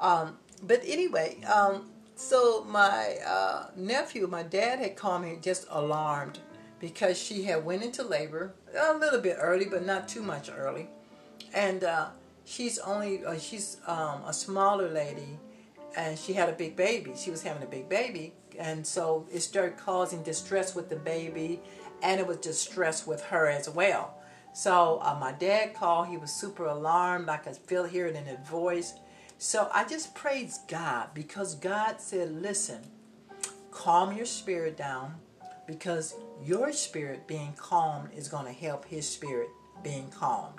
Um, 0.00 0.38
but 0.62 0.80
anyway, 0.86 1.36
um, 1.44 1.90
so 2.16 2.64
my 2.64 3.18
uh, 3.26 3.66
nephew, 3.76 4.26
my 4.26 4.42
dad 4.42 4.78
had 4.78 4.96
called 4.96 5.22
me 5.22 5.36
just 5.42 5.66
alarmed 5.68 6.38
because 6.80 7.18
she 7.18 7.42
had 7.42 7.62
went 7.62 7.82
into 7.82 8.02
labor 8.02 8.54
a 8.74 8.94
little 8.96 9.20
bit 9.20 9.36
early, 9.38 9.66
but 9.66 9.84
not 9.84 10.08
too 10.08 10.22
much 10.22 10.50
early, 10.50 10.88
and 11.52 11.84
uh, 11.84 12.08
she's 12.46 12.78
only 12.78 13.24
uh, 13.26 13.38
she's 13.38 13.76
um, 13.86 14.22
a 14.26 14.32
smaller 14.32 14.88
lady, 14.88 15.38
and 15.94 16.18
she 16.18 16.32
had 16.32 16.48
a 16.48 16.52
big 16.52 16.74
baby. 16.74 17.12
She 17.16 17.30
was 17.30 17.42
having 17.42 17.62
a 17.62 17.66
big 17.66 17.86
baby, 17.90 18.32
and 18.58 18.86
so 18.86 19.26
it 19.30 19.40
started 19.40 19.76
causing 19.76 20.22
distress 20.22 20.74
with 20.74 20.88
the 20.88 20.96
baby, 20.96 21.60
and 22.02 22.18
it 22.18 22.26
was 22.26 22.38
distress 22.38 23.06
with 23.06 23.22
her 23.24 23.46
as 23.46 23.68
well. 23.68 24.14
So 24.52 25.00
uh, 25.02 25.16
my 25.18 25.32
dad 25.32 25.74
called. 25.74 26.08
He 26.08 26.16
was 26.16 26.32
super 26.32 26.66
alarmed. 26.66 27.28
I 27.28 27.38
could 27.38 27.56
feel 27.56 27.84
hear 27.84 28.06
it 28.06 28.16
in 28.16 28.24
his 28.24 28.46
voice. 28.46 28.94
So 29.38 29.68
I 29.72 29.84
just 29.84 30.14
praise 30.14 30.60
God 30.68 31.08
because 31.14 31.54
God 31.54 32.00
said, 32.00 32.30
"Listen, 32.30 32.80
calm 33.70 34.16
your 34.16 34.26
spirit 34.26 34.76
down, 34.76 35.14
because 35.66 36.14
your 36.44 36.72
spirit 36.72 37.26
being 37.26 37.52
calmed 37.54 38.10
is 38.14 38.28
going 38.28 38.46
to 38.46 38.52
help 38.52 38.84
His 38.84 39.08
spirit 39.08 39.48
being 39.82 40.10
calmed." 40.10 40.58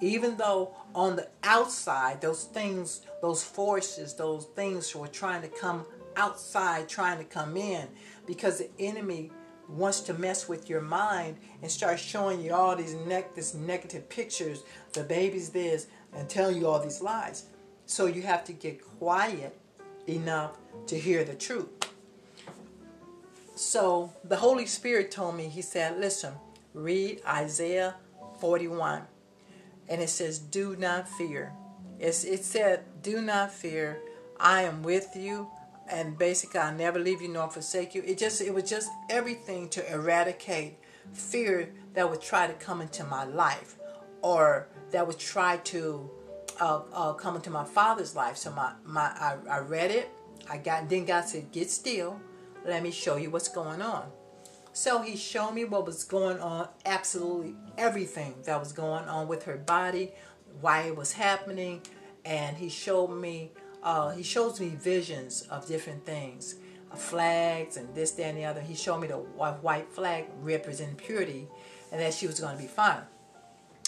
Even 0.00 0.36
though 0.36 0.74
on 0.94 1.16
the 1.16 1.28
outside, 1.42 2.20
those 2.20 2.44
things, 2.44 3.02
those 3.22 3.42
forces, 3.42 4.14
those 4.14 4.44
things 4.56 4.94
were 4.94 5.08
trying 5.08 5.42
to 5.42 5.48
come 5.48 5.86
outside, 6.16 6.88
trying 6.88 7.18
to 7.18 7.24
come 7.24 7.56
in, 7.56 7.88
because 8.26 8.58
the 8.58 8.70
enemy 8.78 9.30
wants 9.68 10.00
to 10.00 10.14
mess 10.14 10.48
with 10.48 10.68
your 10.70 10.80
mind 10.80 11.36
and 11.62 11.70
start 11.70 11.98
showing 11.98 12.40
you 12.40 12.52
all 12.54 12.76
these 12.76 12.94
ne- 12.94 13.26
this 13.34 13.54
negative 13.54 14.08
pictures, 14.08 14.62
the 14.92 15.02
baby's 15.02 15.50
this, 15.50 15.86
and 16.14 16.28
telling 16.28 16.56
you 16.56 16.66
all 16.66 16.80
these 16.80 17.00
lies. 17.00 17.46
So 17.86 18.06
you 18.06 18.22
have 18.22 18.44
to 18.44 18.52
get 18.52 18.84
quiet 18.98 19.58
enough 20.06 20.56
to 20.86 20.98
hear 20.98 21.24
the 21.24 21.34
truth. 21.34 21.68
So 23.54 24.12
the 24.24 24.36
Holy 24.36 24.66
Spirit 24.66 25.10
told 25.10 25.36
me, 25.36 25.48
He 25.48 25.62
said, 25.62 25.98
Listen, 25.98 26.34
read 26.74 27.22
Isaiah 27.26 27.96
41. 28.40 29.02
And 29.88 30.02
it 30.02 30.10
says, 30.10 30.38
Do 30.38 30.76
not 30.76 31.08
fear. 31.08 31.52
It's, 31.98 32.24
it 32.24 32.44
said, 32.44 32.84
Do 33.02 33.20
not 33.20 33.52
fear. 33.52 34.00
I 34.38 34.62
am 34.62 34.82
with 34.82 35.16
you. 35.16 35.48
And 35.88 36.18
basically, 36.18 36.60
I'll 36.60 36.74
never 36.74 36.98
leave 36.98 37.22
you 37.22 37.28
nor 37.28 37.48
forsake 37.48 37.94
you. 37.94 38.02
It 38.04 38.18
just 38.18 38.40
it 38.40 38.52
was 38.52 38.68
just 38.68 38.90
everything 39.08 39.68
to 39.70 39.92
eradicate 39.92 40.78
fear 41.12 41.72
that 41.94 42.10
would 42.10 42.20
try 42.20 42.46
to 42.46 42.52
come 42.54 42.80
into 42.80 43.04
my 43.04 43.24
life 43.24 43.76
or 44.22 44.68
that 44.90 45.06
would 45.06 45.18
try 45.18 45.58
to 45.58 46.10
uh, 46.60 46.80
uh, 46.92 47.12
come 47.12 47.36
into 47.36 47.50
my 47.50 47.64
father's 47.64 48.16
life. 48.16 48.36
So 48.36 48.50
my, 48.50 48.72
my 48.84 49.02
I, 49.02 49.36
I 49.48 49.58
read 49.58 49.90
it. 49.90 50.10
I 50.48 50.58
got 50.58 50.88
then 50.88 51.04
God 51.04 51.22
said, 51.22 51.52
Get 51.52 51.70
still 51.70 52.20
let 52.66 52.82
me 52.82 52.90
show 52.90 53.16
you 53.16 53.30
what's 53.30 53.48
going 53.48 53.80
on. 53.80 54.10
So 54.72 55.00
he 55.00 55.16
showed 55.16 55.52
me 55.52 55.64
what 55.64 55.86
was 55.86 56.04
going 56.04 56.38
on, 56.40 56.68
absolutely 56.84 57.54
everything 57.78 58.34
that 58.44 58.58
was 58.58 58.72
going 58.72 59.04
on 59.04 59.26
with 59.28 59.44
her 59.44 59.56
body, 59.56 60.12
why 60.60 60.82
it 60.82 60.96
was 60.96 61.12
happening, 61.12 61.80
and 62.24 62.56
he 62.56 62.68
showed 62.68 63.08
me, 63.08 63.52
uh, 63.86 64.10
he 64.10 64.22
shows 64.24 64.60
me 64.60 64.70
visions 64.70 65.42
of 65.48 65.64
different 65.68 66.04
things, 66.04 66.56
uh, 66.90 66.96
flags 66.96 67.76
and 67.76 67.94
this, 67.94 68.10
that, 68.10 68.24
and 68.24 68.36
the 68.36 68.44
other. 68.44 68.60
He 68.60 68.74
showed 68.74 68.98
me 68.98 69.06
the 69.06 69.14
white 69.14 69.88
flag 69.92 70.26
representing 70.42 70.96
purity, 70.96 71.46
and 71.92 72.00
that 72.00 72.12
she 72.12 72.26
was 72.26 72.40
going 72.40 72.56
to 72.56 72.60
be 72.60 72.68
fine. 72.68 73.02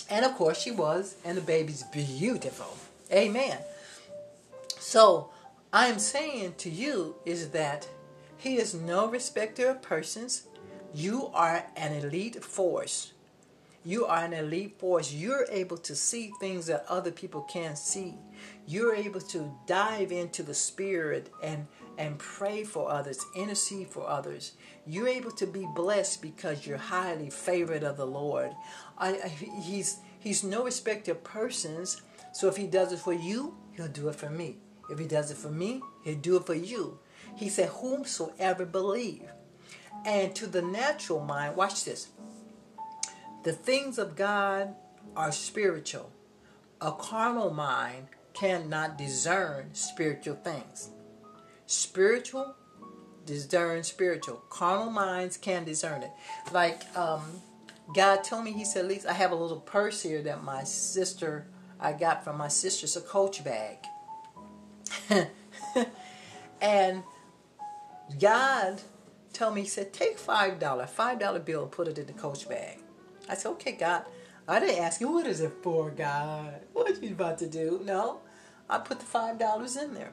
And 0.08 0.24
of 0.24 0.36
course 0.36 0.62
she 0.62 0.70
was, 0.70 1.16
and 1.24 1.36
the 1.36 1.42
baby's 1.42 1.82
beautiful. 1.82 2.78
Amen. 3.12 3.58
So 4.78 5.30
I'm 5.72 5.98
saying 5.98 6.54
to 6.58 6.70
you 6.70 7.16
is 7.26 7.50
that 7.50 7.88
he 8.36 8.56
is 8.56 8.74
no 8.74 9.08
respecter 9.08 9.68
of 9.68 9.82
persons. 9.82 10.44
You 10.94 11.26
are 11.34 11.66
an 11.76 11.92
elite 11.92 12.44
force. 12.44 13.12
You 13.84 14.06
are 14.06 14.24
an 14.24 14.32
elite 14.32 14.78
force. 14.78 15.12
You're 15.12 15.46
able 15.50 15.78
to 15.78 15.96
see 15.96 16.30
things 16.38 16.66
that 16.66 16.84
other 16.88 17.10
people 17.10 17.42
can't 17.42 17.76
see. 17.76 18.14
You're 18.68 18.94
able 18.94 19.22
to 19.22 19.50
dive 19.66 20.12
into 20.12 20.42
the 20.42 20.52
spirit 20.52 21.32
and 21.42 21.66
and 21.96 22.18
pray 22.18 22.64
for 22.64 22.90
others, 22.90 23.24
intercede 23.34 23.88
for 23.88 24.06
others. 24.06 24.52
You're 24.86 25.08
able 25.08 25.30
to 25.32 25.46
be 25.46 25.66
blessed 25.74 26.20
because 26.20 26.66
you're 26.66 26.76
highly 26.76 27.30
favored 27.30 27.82
of 27.82 27.96
the 27.96 28.06
Lord. 28.06 28.52
I, 28.98 29.14
I, 29.24 29.28
he's 29.28 30.00
he's 30.20 30.44
no 30.44 30.64
respecter 30.64 31.12
of 31.12 31.24
persons. 31.24 32.02
So 32.34 32.46
if 32.46 32.58
he 32.58 32.66
does 32.66 32.92
it 32.92 32.98
for 32.98 33.14
you, 33.14 33.56
he'll 33.72 33.88
do 33.88 34.10
it 34.10 34.16
for 34.16 34.28
me. 34.28 34.58
If 34.90 34.98
he 34.98 35.06
does 35.06 35.30
it 35.30 35.38
for 35.38 35.50
me, 35.50 35.80
he'll 36.04 36.16
do 36.16 36.36
it 36.36 36.44
for 36.44 36.54
you. 36.54 36.98
He 37.36 37.48
said, 37.48 37.70
Whomsoever 37.70 38.66
believe. 38.66 39.30
And 40.04 40.34
to 40.36 40.46
the 40.46 40.60
natural 40.60 41.24
mind, 41.24 41.56
watch 41.56 41.86
this. 41.86 42.08
The 43.44 43.52
things 43.52 43.96
of 43.96 44.14
God 44.14 44.74
are 45.16 45.32
spiritual. 45.32 46.12
A 46.82 46.92
carnal 46.92 47.50
mind 47.50 48.08
cannot 48.38 48.96
discern 48.96 49.70
spiritual 49.74 50.36
things. 50.36 50.90
Spiritual 51.66 52.54
discern 53.26 53.82
spiritual. 53.82 54.42
Carnal 54.48 54.90
minds 54.90 55.36
can 55.36 55.64
discern 55.64 56.02
it. 56.02 56.10
Like 56.52 56.82
um, 56.96 57.22
God 57.94 58.24
told 58.24 58.44
me, 58.44 58.52
He 58.52 58.64
said, 58.64 58.84
at 58.84 58.88
least 58.88 59.06
I 59.06 59.12
have 59.12 59.32
a 59.32 59.34
little 59.34 59.60
purse 59.60 60.02
here 60.02 60.22
that 60.22 60.44
my 60.44 60.64
sister 60.64 61.46
I 61.80 61.92
got 61.92 62.24
from 62.24 62.38
my 62.38 62.48
sister. 62.48 62.84
It's 62.84 62.96
a 62.96 63.00
coach 63.00 63.44
bag. 63.44 63.78
and 66.60 67.02
God 68.20 68.80
told 69.32 69.54
me, 69.54 69.62
He 69.62 69.68
said, 69.68 69.92
take 69.92 70.18
$5, 70.18 70.58
$5 70.58 71.44
bill 71.44 71.62
and 71.62 71.72
put 71.72 71.88
it 71.88 71.98
in 71.98 72.06
the 72.06 72.12
coach 72.12 72.48
bag. 72.48 72.78
I 73.28 73.34
said, 73.34 73.50
okay, 73.50 73.72
God. 73.72 74.04
I 74.50 74.60
didn't 74.60 74.82
ask 74.82 74.98
you, 75.02 75.12
what 75.12 75.26
is 75.26 75.42
it 75.42 75.52
for, 75.62 75.90
God? 75.90 76.62
What 76.72 77.02
you 77.02 77.10
about 77.10 77.36
to 77.40 77.46
do? 77.46 77.82
No. 77.84 78.22
I 78.68 78.78
put 78.78 79.00
the 79.00 79.06
$5 79.06 79.82
in 79.82 79.94
there. 79.94 80.12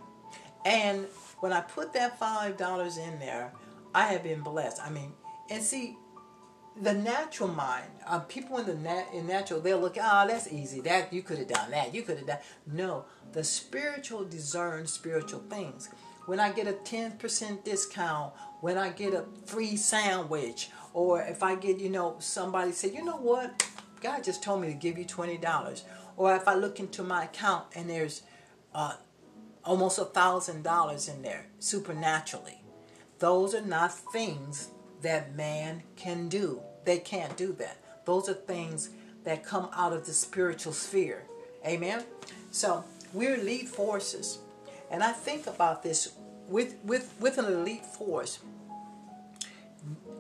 And 0.65 1.05
when 1.39 1.53
I 1.53 1.61
put 1.61 1.93
that 1.93 2.19
$5 2.19 2.97
in 2.97 3.19
there, 3.19 3.51
I 3.93 4.07
have 4.07 4.23
been 4.23 4.41
blessed. 4.41 4.81
I 4.83 4.89
mean, 4.89 5.13
and 5.49 5.61
see, 5.61 5.97
the 6.81 6.93
natural 6.93 7.49
mind, 7.49 7.89
uh, 8.05 8.19
people 8.19 8.57
in 8.57 8.65
the 8.65 8.75
nat- 8.75 9.13
in 9.13 9.27
natural, 9.27 9.61
they'll 9.61 9.79
look, 9.79 9.97
oh, 10.01 10.27
that's 10.27 10.51
easy. 10.51 10.81
That 10.81 11.13
you 11.13 11.21
could 11.21 11.37
have 11.37 11.47
done 11.47 11.71
that. 11.71 11.93
You 11.93 12.01
could 12.01 12.17
have 12.17 12.27
done. 12.27 12.39
No, 12.67 13.05
the 13.31 13.43
spiritual 13.43 14.25
discern 14.25 14.87
spiritual 14.87 15.43
things 15.49 15.89
when 16.25 16.39
I 16.39 16.51
get 16.51 16.67
a 16.67 16.73
10% 16.73 17.63
discount, 17.63 18.33
when 18.61 18.77
I 18.77 18.89
get 18.89 19.13
a 19.13 19.25
free 19.45 19.77
sandwich, 19.77 20.69
or 20.93 21.21
if 21.21 21.43
I 21.43 21.55
get, 21.55 21.79
you 21.79 21.89
know, 21.89 22.15
somebody 22.19 22.71
say, 22.71 22.91
you 22.91 23.03
know 23.03 23.17
what, 23.17 23.67
God 24.01 24.23
just 24.23 24.43
told 24.43 24.61
me 24.61 24.67
to 24.67 24.73
give 24.73 24.97
you 24.97 25.05
$20. 25.05 25.81
Or 26.17 26.35
if 26.35 26.47
I 26.47 26.55
look 26.55 26.79
into 26.79 27.03
my 27.03 27.25
account 27.25 27.65
and 27.75 27.89
there's 27.89 28.23
uh, 28.75 28.95
almost 29.63 29.97
a 29.97 30.05
thousand 30.05 30.63
dollars 30.63 31.07
in 31.07 31.21
there 31.21 31.47
supernaturally. 31.59 32.61
Those 33.19 33.55
are 33.55 33.61
not 33.61 33.93
things 33.93 34.69
that 35.01 35.35
man 35.35 35.81
can 35.95 36.27
do. 36.27 36.61
They 36.83 36.99
can't 36.99 37.35
do 37.37 37.53
that. 37.53 37.77
Those 38.05 38.29
are 38.29 38.33
things 38.33 38.89
that 39.23 39.45
come 39.45 39.69
out 39.73 39.93
of 39.93 40.05
the 40.05 40.13
spiritual 40.13 40.73
sphere. 40.73 41.23
Amen. 41.65 42.03
So 42.51 42.83
we're 43.13 43.35
elite 43.35 43.69
forces. 43.69 44.39
And 44.91 45.01
I 45.01 45.13
think 45.13 45.47
about 45.47 45.81
this 45.81 46.13
with 46.47 46.75
with 46.83 47.13
with 47.19 47.37
an 47.37 47.45
elite 47.45 47.85
force. 47.85 48.39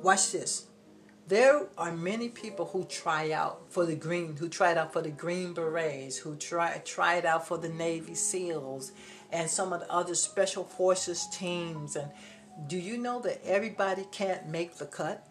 Watch 0.01 0.31
this. 0.31 0.65
There 1.27 1.67
are 1.75 1.91
many 1.91 2.29
people 2.29 2.65
who 2.65 2.85
try 2.85 3.31
out 3.31 3.63
for 3.69 3.87
the 3.87 3.95
green, 3.95 4.35
who 4.37 4.47
tried 4.47 4.77
out 4.77 4.93
for 4.93 5.01
the 5.01 5.09
Green 5.09 5.55
Berets, 5.55 6.17
who 6.17 6.35
try 6.35 6.77
tried 6.85 7.25
out 7.25 7.47
for 7.47 7.57
the 7.57 7.69
Navy 7.69 8.13
SEALs, 8.13 8.91
and 9.31 9.49
some 9.49 9.73
of 9.73 9.79
the 9.79 9.91
other 9.91 10.13
special 10.13 10.63
forces 10.63 11.25
teams. 11.31 11.95
And 11.95 12.11
do 12.67 12.77
you 12.77 12.99
know 12.99 13.19
that 13.21 13.41
everybody 13.43 14.05
can't 14.11 14.47
make 14.49 14.77
the 14.77 14.85
cut? 14.85 15.27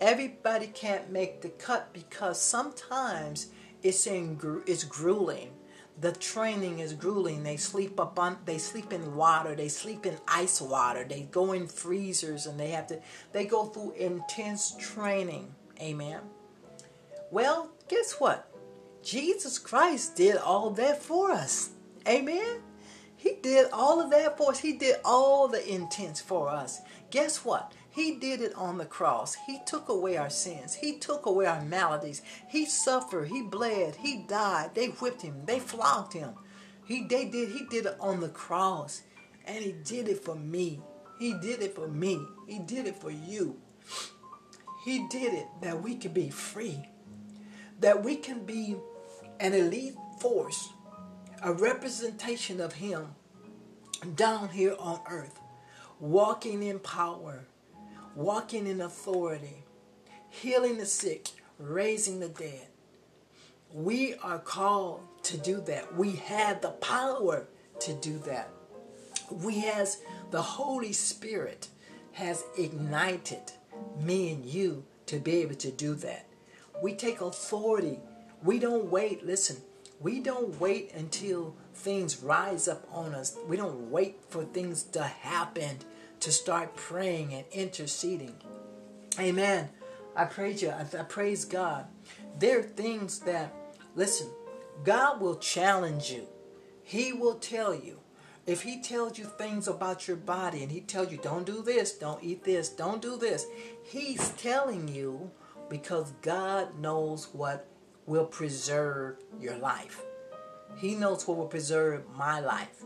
Everybody 0.00 0.66
can't 0.66 1.08
make 1.12 1.42
the 1.42 1.50
cut 1.50 1.92
because 1.92 2.40
sometimes 2.40 3.46
it's 3.84 4.08
in 4.08 4.36
it's 4.66 4.82
grueling 4.82 5.52
the 6.00 6.12
training 6.12 6.80
is 6.80 6.92
grueling. 6.92 7.42
They 7.42 7.56
sleep 7.56 8.00
up 8.00 8.18
on 8.18 8.38
they 8.44 8.58
sleep 8.58 8.92
in 8.92 9.14
water, 9.14 9.54
they 9.54 9.68
sleep 9.68 10.06
in 10.06 10.16
ice 10.26 10.60
water, 10.60 11.04
they 11.04 11.22
go 11.30 11.52
in 11.52 11.68
freezers 11.68 12.46
and 12.46 12.58
they 12.58 12.70
have 12.70 12.86
to 12.88 13.00
they 13.32 13.44
go 13.44 13.66
through 13.66 13.92
intense 13.92 14.74
training. 14.78 15.54
Amen. 15.80 16.20
Well, 17.30 17.70
guess 17.88 18.14
what? 18.14 18.50
Jesus 19.02 19.58
Christ 19.58 20.16
did 20.16 20.36
all 20.36 20.70
that 20.70 21.02
for 21.02 21.30
us. 21.30 21.70
Amen. 22.08 22.60
He 23.16 23.36
did 23.42 23.68
all 23.72 24.00
of 24.00 24.10
that 24.10 24.36
for 24.36 24.50
us. 24.50 24.58
He 24.58 24.74
did 24.74 24.96
all 25.04 25.48
the 25.48 25.66
intense 25.72 26.20
for 26.20 26.48
us. 26.48 26.80
Guess 27.10 27.44
what? 27.44 27.72
He 27.94 28.16
did 28.16 28.40
it 28.40 28.52
on 28.56 28.78
the 28.78 28.86
cross. 28.86 29.36
He 29.46 29.60
took 29.66 29.88
away 29.88 30.16
our 30.16 30.28
sins. 30.28 30.74
He 30.74 30.98
took 30.98 31.26
away 31.26 31.46
our 31.46 31.62
maladies. 31.62 32.22
He 32.48 32.66
suffered. 32.66 33.28
He 33.28 33.40
bled. 33.40 33.94
He 33.94 34.24
died. 34.26 34.74
They 34.74 34.86
whipped 34.88 35.22
him. 35.22 35.42
They 35.44 35.60
flogged 35.60 36.12
him. 36.12 36.30
He 36.84 37.06
they 37.06 37.26
did 37.26 37.50
he 37.50 37.66
did 37.70 37.86
it 37.86 37.96
on 38.00 38.18
the 38.18 38.30
cross. 38.30 39.02
And 39.46 39.62
he 39.62 39.76
did 39.84 40.08
it 40.08 40.24
for 40.24 40.34
me. 40.34 40.82
He 41.20 41.34
did 41.34 41.62
it 41.62 41.76
for 41.76 41.86
me. 41.86 42.20
He 42.48 42.58
did 42.58 42.88
it 42.88 42.96
for 42.96 43.12
you. 43.12 43.60
He 44.84 45.06
did 45.06 45.32
it 45.32 45.46
that 45.62 45.80
we 45.80 45.94
could 45.94 46.14
be 46.14 46.30
free. 46.30 46.88
That 47.78 48.02
we 48.02 48.16
can 48.16 48.44
be 48.44 48.74
an 49.38 49.54
elite 49.54 49.94
force, 50.18 50.70
a 51.44 51.52
representation 51.52 52.60
of 52.60 52.72
him 52.72 53.14
down 54.16 54.48
here 54.48 54.74
on 54.80 55.00
earth, 55.08 55.38
walking 56.00 56.64
in 56.64 56.80
power 56.80 57.46
walking 58.14 58.66
in 58.66 58.80
authority, 58.80 59.64
healing 60.30 60.78
the 60.78 60.86
sick, 60.86 61.28
raising 61.58 62.20
the 62.20 62.28
dead. 62.28 62.66
We 63.72 64.14
are 64.22 64.38
called 64.38 65.00
to 65.24 65.36
do 65.36 65.60
that. 65.62 65.96
We 65.96 66.12
have 66.12 66.60
the 66.60 66.70
power 66.70 67.46
to 67.80 67.94
do 67.94 68.18
that. 68.20 68.50
We 69.30 69.60
has 69.60 70.00
the 70.30 70.42
Holy 70.42 70.92
Spirit 70.92 71.68
has 72.12 72.44
ignited 72.56 73.52
me 74.00 74.32
and 74.32 74.44
you 74.44 74.84
to 75.06 75.18
be 75.18 75.38
able 75.38 75.56
to 75.56 75.70
do 75.70 75.94
that. 75.96 76.26
We 76.82 76.94
take 76.94 77.20
authority. 77.20 77.98
We 78.42 78.58
don't 78.58 78.90
wait. 78.90 79.26
Listen, 79.26 79.56
we 80.00 80.20
don't 80.20 80.60
wait 80.60 80.92
until 80.94 81.54
things 81.74 82.22
rise 82.22 82.68
up 82.68 82.86
on 82.92 83.14
us. 83.14 83.36
We 83.48 83.56
don't 83.56 83.90
wait 83.90 84.18
for 84.28 84.44
things 84.44 84.84
to 84.84 85.02
happen 85.02 85.78
to 86.24 86.32
start 86.32 86.74
praying 86.74 87.34
and 87.34 87.44
interceding. 87.52 88.34
Amen. 89.20 89.68
I 90.16 90.24
praise 90.24 90.62
you. 90.62 90.70
I, 90.70 90.86
I 90.98 91.02
praise 91.02 91.44
God. 91.44 91.86
There 92.38 92.60
are 92.60 92.62
things 92.62 93.20
that, 93.20 93.54
listen, 93.94 94.28
God 94.84 95.20
will 95.20 95.36
challenge 95.36 96.10
you. 96.10 96.26
He 96.82 97.12
will 97.12 97.34
tell 97.34 97.74
you. 97.74 98.00
If 98.46 98.62
he 98.62 98.80
tells 98.80 99.18
you 99.18 99.24
things 99.24 99.68
about 99.68 100.08
your 100.08 100.16
body 100.16 100.62
and 100.62 100.72
he 100.72 100.80
tells 100.80 101.12
you, 101.12 101.18
don't 101.18 101.46
do 101.46 101.62
this, 101.62 101.92
don't 101.92 102.22
eat 102.22 102.44
this, 102.44 102.68
don't 102.70 103.00
do 103.00 103.16
this, 103.16 103.46
he's 103.82 104.30
telling 104.30 104.88
you 104.88 105.30
because 105.68 106.12
God 106.22 106.78
knows 106.78 107.28
what 107.32 107.66
will 108.06 108.26
preserve 108.26 109.16
your 109.40 109.56
life. 109.56 110.02
He 110.76 110.94
knows 110.94 111.26
what 111.26 111.36
will 111.36 111.46
preserve 111.46 112.04
my 112.16 112.40
life. 112.40 112.84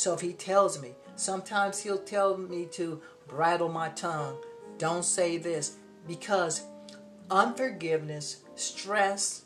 So 0.00 0.14
if 0.14 0.22
he 0.22 0.32
tells 0.32 0.80
me, 0.80 0.94
sometimes 1.14 1.82
he'll 1.82 1.98
tell 1.98 2.38
me 2.38 2.64
to 2.72 3.02
bridle 3.28 3.68
my 3.68 3.90
tongue, 3.90 4.34
don't 4.78 5.04
say 5.04 5.36
this, 5.36 5.76
because 6.08 6.62
unforgiveness, 7.30 8.38
stress, 8.54 9.42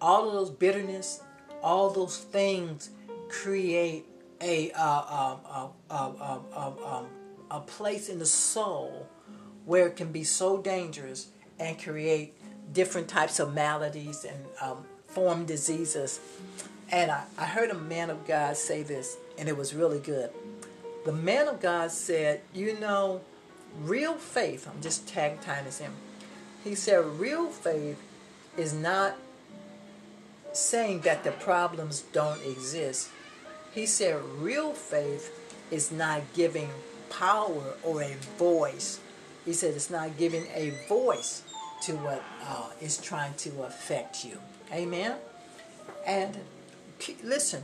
all 0.00 0.28
of 0.28 0.34
those 0.34 0.50
bitterness, 0.50 1.22
all 1.60 1.90
those 1.90 2.18
things 2.18 2.90
create 3.28 4.06
a 4.40 4.70
uh, 4.76 5.36
um, 5.50 5.70
uh, 5.90 6.12
uh, 6.54 7.02
a 7.50 7.60
place 7.60 8.08
in 8.08 8.20
the 8.20 8.26
soul 8.26 9.08
where 9.64 9.88
it 9.88 9.96
can 9.96 10.12
be 10.12 10.22
so 10.22 10.62
dangerous 10.62 11.30
and 11.58 11.82
create 11.82 12.36
different 12.72 13.08
types 13.08 13.40
of 13.40 13.52
maladies 13.52 14.24
and 14.24 14.38
um, 14.60 14.84
form 15.08 15.44
diseases. 15.44 16.20
And 16.92 17.10
I, 17.10 17.24
I 17.36 17.46
heard 17.46 17.70
a 17.70 17.74
man 17.74 18.10
of 18.10 18.24
God 18.24 18.56
say 18.56 18.84
this, 18.84 19.16
and 19.38 19.48
it 19.48 19.56
was 19.56 19.74
really 19.74 20.00
good. 20.00 20.30
The 21.04 21.12
man 21.12 21.48
of 21.48 21.60
God 21.60 21.90
said, 21.90 22.40
You 22.52 22.78
know, 22.78 23.20
real 23.82 24.14
faith, 24.14 24.68
I'm 24.68 24.80
just 24.80 25.06
tag 25.08 25.40
tying 25.40 25.66
in. 25.66 25.90
He 26.62 26.74
said, 26.74 27.04
Real 27.04 27.48
faith 27.48 28.00
is 28.56 28.72
not 28.72 29.16
saying 30.52 31.00
that 31.00 31.24
the 31.24 31.32
problems 31.32 32.04
don't 32.12 32.40
exist. 32.44 33.10
He 33.72 33.86
said, 33.86 34.22
Real 34.38 34.72
faith 34.72 35.30
is 35.70 35.90
not 35.90 36.22
giving 36.34 36.70
power 37.10 37.74
or 37.82 38.02
a 38.02 38.14
voice. 38.38 39.00
He 39.44 39.52
said, 39.52 39.74
It's 39.74 39.90
not 39.90 40.16
giving 40.16 40.46
a 40.54 40.70
voice 40.88 41.42
to 41.82 41.92
what 41.96 42.22
uh, 42.46 42.70
is 42.80 42.96
trying 42.96 43.34
to 43.34 43.62
affect 43.64 44.24
you. 44.24 44.38
Amen. 44.72 45.16
And 46.06 46.38
listen, 47.22 47.62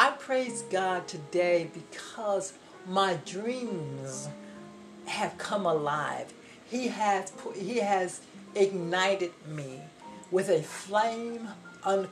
I 0.00 0.12
praise 0.12 0.62
God 0.70 1.08
today 1.08 1.72
because 1.74 2.52
my 2.86 3.18
dreams 3.26 4.28
have 5.06 5.36
come 5.38 5.66
alive. 5.66 6.32
He 6.70 6.86
has 6.86 7.32
put, 7.32 7.56
he 7.56 7.78
has 7.78 8.20
ignited 8.54 9.32
me 9.48 9.80
with 10.30 10.50
a 10.50 10.62
flame, 10.62 11.48
un, 11.82 12.06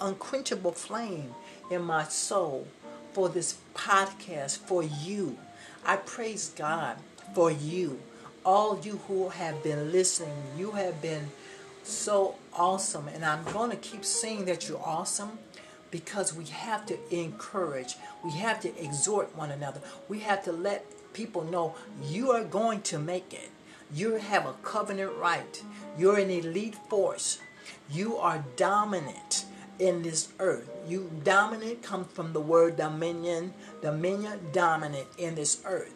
unquenchable 0.00 0.70
flame 0.70 1.34
in 1.72 1.82
my 1.82 2.04
soul 2.04 2.68
for 3.12 3.28
this 3.28 3.58
podcast 3.74 4.58
for 4.58 4.84
you. 4.84 5.36
I 5.84 5.96
praise 5.96 6.52
God 6.54 6.98
for 7.34 7.50
you 7.50 7.98
all 8.44 8.78
you 8.80 9.00
who 9.08 9.30
have 9.30 9.60
been 9.64 9.90
listening, 9.90 10.36
you 10.56 10.70
have 10.72 11.02
been 11.02 11.32
so 11.82 12.36
awesome. 12.52 13.08
And 13.08 13.24
I'm 13.24 13.42
going 13.52 13.70
to 13.70 13.76
keep 13.76 14.04
saying 14.04 14.44
that 14.44 14.68
you're 14.68 14.78
awesome 14.78 15.38
because 15.94 16.34
we 16.34 16.44
have 16.46 16.84
to 16.84 16.98
encourage, 17.14 17.94
we 18.24 18.32
have 18.32 18.58
to 18.58 18.82
exhort 18.82 19.36
one 19.36 19.52
another, 19.52 19.80
we 20.08 20.18
have 20.18 20.42
to 20.42 20.50
let 20.50 20.84
people 21.12 21.44
know 21.44 21.72
you 22.02 22.32
are 22.32 22.42
going 22.42 22.82
to 22.82 22.98
make 22.98 23.32
it. 23.32 23.48
You 23.94 24.16
have 24.16 24.44
a 24.44 24.54
covenant 24.64 25.12
right, 25.20 25.62
you're 25.96 26.18
an 26.18 26.30
elite 26.30 26.74
force, 26.90 27.38
you 27.88 28.16
are 28.16 28.44
dominant 28.56 29.44
in 29.78 30.02
this 30.02 30.32
earth. 30.40 30.68
You 30.88 31.12
dominant 31.22 31.84
comes 31.84 32.10
from 32.10 32.32
the 32.32 32.40
word 32.40 32.76
dominion, 32.76 33.54
dominion 33.80 34.40
dominant 34.52 35.06
in 35.16 35.36
this 35.36 35.62
earth. 35.64 35.94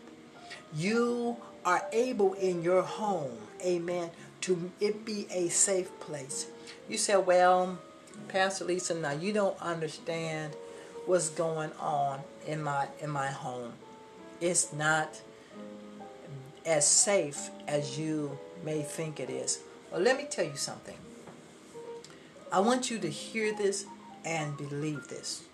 You 0.76 1.38
are 1.64 1.84
able 1.92 2.34
in 2.34 2.62
your 2.62 2.82
home, 2.82 3.36
amen, 3.66 4.10
to 4.42 4.70
it 4.78 5.04
be 5.04 5.26
a 5.32 5.48
safe 5.48 5.90
place. 5.98 6.46
You 6.88 6.98
say, 6.98 7.16
well, 7.16 7.78
Pastor 8.26 8.64
Lisa, 8.64 8.94
now 8.94 9.12
you 9.12 9.32
don't 9.32 9.60
understand 9.60 10.54
what's 11.06 11.30
going 11.30 11.70
on 11.80 12.20
in 12.46 12.62
my 12.62 12.88
in 13.00 13.10
my 13.10 13.28
home. 13.28 13.72
It's 14.40 14.72
not 14.72 15.20
as 16.66 16.86
safe 16.86 17.50
as 17.66 17.98
you 17.98 18.38
may 18.64 18.82
think 18.82 19.20
it 19.20 19.30
is. 19.30 19.60
Well, 19.90 20.00
let 20.00 20.16
me 20.16 20.26
tell 20.30 20.44
you 20.44 20.56
something. 20.56 20.96
I 22.52 22.60
want 22.60 22.90
you 22.90 22.98
to 22.98 23.08
hear 23.08 23.54
this 23.54 23.86
and 24.24 24.56
believe 24.56 25.08
this. 25.08 25.44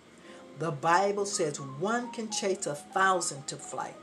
The 0.59 0.71
Bible 0.71 1.25
says 1.25 1.59
one 1.59 2.11
can 2.11 2.29
chase 2.29 2.65
a 2.65 2.75
thousand 2.75 3.47
to 3.47 3.55
flight. 3.55 3.95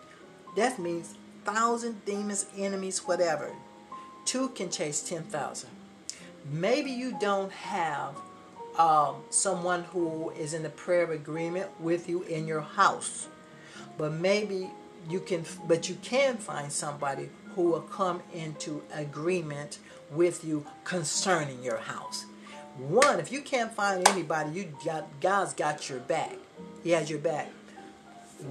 That 0.57 0.79
means 0.79 1.14
thousand 1.44 2.05
demons, 2.05 2.46
enemies, 2.57 3.07
whatever. 3.07 3.51
Two 4.25 4.48
can 4.51 4.70
chase 4.70 5.03
10,000. 5.03 5.68
Maybe 6.51 6.90
you 6.90 7.16
don't 7.18 7.53
have 7.53 8.14
um, 8.78 9.16
someone 9.30 9.85
who 9.85 10.30
is 10.30 10.54
in 10.54 10.64
a 10.64 10.70
prayer 10.70 11.11
agreement 11.12 11.68
with 11.80 12.08
you 12.08 12.22
in 12.24 12.46
your 12.46 12.61
house, 12.61 13.28
but 13.98 14.12
maybe 14.12 14.70
you 15.08 15.20
can, 15.20 15.44
but 15.66 15.88
you 15.88 15.96
can 16.02 16.37
find 16.37 16.72
somebody 16.72 17.28
who 17.54 17.62
will 17.64 17.80
come 17.80 18.22
into 18.32 18.82
agreement 18.94 19.78
with 20.11 20.44
you 20.44 20.64
concerning 20.85 21.62
your 21.62 21.78
house. 21.78 22.24
One, 22.78 23.20
if 23.20 23.30
you 23.30 23.42
can't 23.42 23.72
find 23.72 24.08
anybody, 24.08 24.50
you 24.52 24.74
got 24.85 25.06
God's 25.20 25.52
got 25.52 25.88
your 25.90 26.00
back. 26.00 26.37
He 26.82 26.90
has 26.90 27.11
your 27.11 27.18
back. 27.18 27.50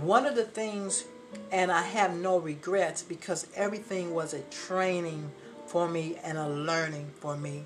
One 0.02 0.26
of 0.26 0.36
the 0.36 0.44
things 0.44 1.06
and 1.52 1.72
I 1.72 1.82
have 1.82 2.16
no 2.16 2.38
regrets 2.38 3.02
because 3.02 3.48
everything 3.56 4.14
was 4.14 4.34
a 4.34 4.42
training 4.42 5.32
for 5.68 5.88
me 5.88 6.18
and 6.24 6.38
a 6.38 6.48
learning 6.48 7.12
for 7.20 7.38
me. 7.38 7.66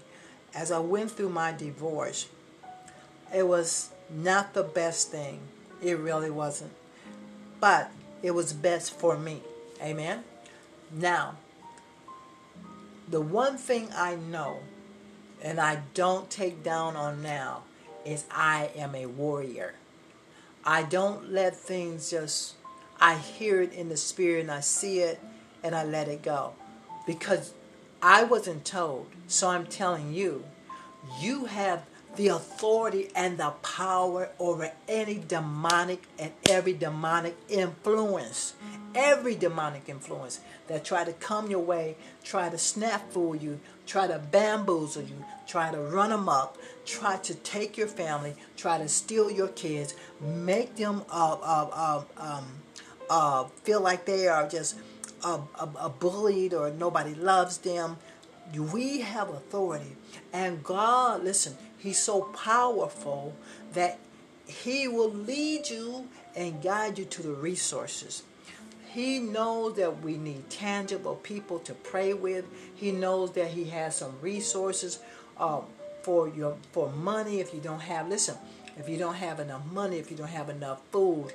As 0.53 0.71
I 0.71 0.79
went 0.79 1.11
through 1.11 1.29
my 1.29 1.51
divorce, 1.51 2.27
it 3.35 3.45
was 3.45 3.89
not 4.09 4.53
the 4.53 4.63
best 4.63 5.11
thing. 5.11 5.41
It 5.83 5.99
really 5.99 6.31
wasn't. 6.31 6.71
But 7.59 7.91
it 8.23 8.31
was 8.31 8.53
best 8.53 8.93
for 8.93 9.17
me. 9.17 9.41
Amen. 9.81 10.23
Now, 10.89 11.35
the 13.09 13.19
one 13.19 13.57
thing 13.57 13.89
I 13.93 14.15
know 14.15 14.59
and 15.43 15.59
I 15.59 15.81
don't 15.93 16.29
take 16.29 16.63
down 16.63 16.95
on 16.95 17.21
now 17.21 17.63
is 18.05 18.23
I 18.31 18.69
am 18.73 18.95
a 18.95 19.05
warrior. 19.05 19.73
I 20.63 20.83
don't 20.83 21.33
let 21.33 21.57
things 21.57 22.09
just 22.09 22.55
I 23.01 23.17
hear 23.17 23.61
it 23.61 23.73
in 23.73 23.89
the 23.89 23.97
spirit 23.97 24.43
and 24.43 24.51
I 24.51 24.61
see 24.61 24.99
it 24.99 25.19
and 25.61 25.75
I 25.75 25.83
let 25.83 26.07
it 26.07 26.21
go. 26.21 26.53
Because 27.05 27.51
I 28.01 28.23
wasn't 28.23 28.63
told. 28.63 29.07
So 29.27 29.49
I'm 29.49 29.65
telling 29.65 30.13
you, 30.13 30.45
you 31.19 31.45
have 31.45 31.83
the 32.17 32.29
authority 32.29 33.09
and 33.15 33.37
the 33.37 33.49
power 33.61 34.29
over 34.39 34.71
any 34.87 35.21
demonic 35.27 36.03
and 36.17 36.31
every 36.49 36.73
demonic 36.73 37.35
influence. 37.49 38.53
Every 38.93 39.35
demonic 39.35 39.89
influence 39.89 40.39
that 40.67 40.85
try 40.85 41.03
to 41.03 41.13
come 41.13 41.51
your 41.51 41.59
way, 41.59 41.97
try 42.23 42.49
to 42.49 42.57
snap 42.57 43.11
fool 43.11 43.35
you, 43.35 43.59
try 43.85 44.07
to 44.07 44.19
bamboozle 44.19 45.03
you, 45.03 45.25
try 45.47 45.71
to 45.71 45.77
run 45.77 46.09
them 46.09 46.29
up, 46.29 46.57
try 46.85 47.17
to 47.17 47.35
take 47.35 47.77
your 47.77 47.87
family, 47.87 48.35
try 48.55 48.77
to 48.77 48.87
steal 48.87 49.29
your 49.29 49.49
kids, 49.49 49.95
make 50.21 50.75
them 50.75 51.03
uh, 51.11 51.37
uh, 51.41 51.69
uh, 51.73 52.03
um, 52.17 52.45
uh, 53.09 53.43
feel 53.63 53.81
like 53.81 54.05
they 54.05 54.27
are 54.27 54.47
just 54.47 54.75
bullied 55.99 56.53
or 56.53 56.71
nobody 56.71 57.13
loves 57.15 57.57
them. 57.59 57.97
We 58.53 59.01
have 59.01 59.29
authority. 59.29 59.97
And 60.31 60.63
God, 60.63 61.23
listen, 61.23 61.57
He's 61.77 61.99
so 61.99 62.21
powerful 62.21 63.33
that 63.73 63.99
He 64.45 64.87
will 64.87 65.11
lead 65.11 65.69
you 65.69 66.07
and 66.35 66.61
guide 66.61 66.97
you 66.97 67.05
to 67.05 67.21
the 67.23 67.33
resources. 67.33 68.23
He 68.87 69.19
knows 69.19 69.75
that 69.75 70.01
we 70.01 70.17
need 70.17 70.49
tangible 70.49 71.15
people 71.15 71.59
to 71.59 71.73
pray 71.73 72.13
with. 72.13 72.45
He 72.75 72.91
knows 72.91 73.31
that 73.33 73.49
He 73.49 73.65
has 73.65 73.97
some 73.97 74.13
resources 74.21 74.99
uh, 75.37 75.61
for 76.01 76.29
your 76.29 76.55
for 76.71 76.89
money 76.91 77.39
if 77.39 77.53
you 77.53 77.59
don't 77.59 77.81
have. 77.81 78.07
Listen, 78.07 78.37
if 78.77 78.87
you 78.87 78.97
don't 78.97 79.15
have 79.15 79.39
enough 79.39 79.65
money, 79.71 79.97
if 79.97 80.11
you 80.11 80.17
don't 80.17 80.29
have 80.29 80.49
enough 80.49 80.81
food, 80.91 81.33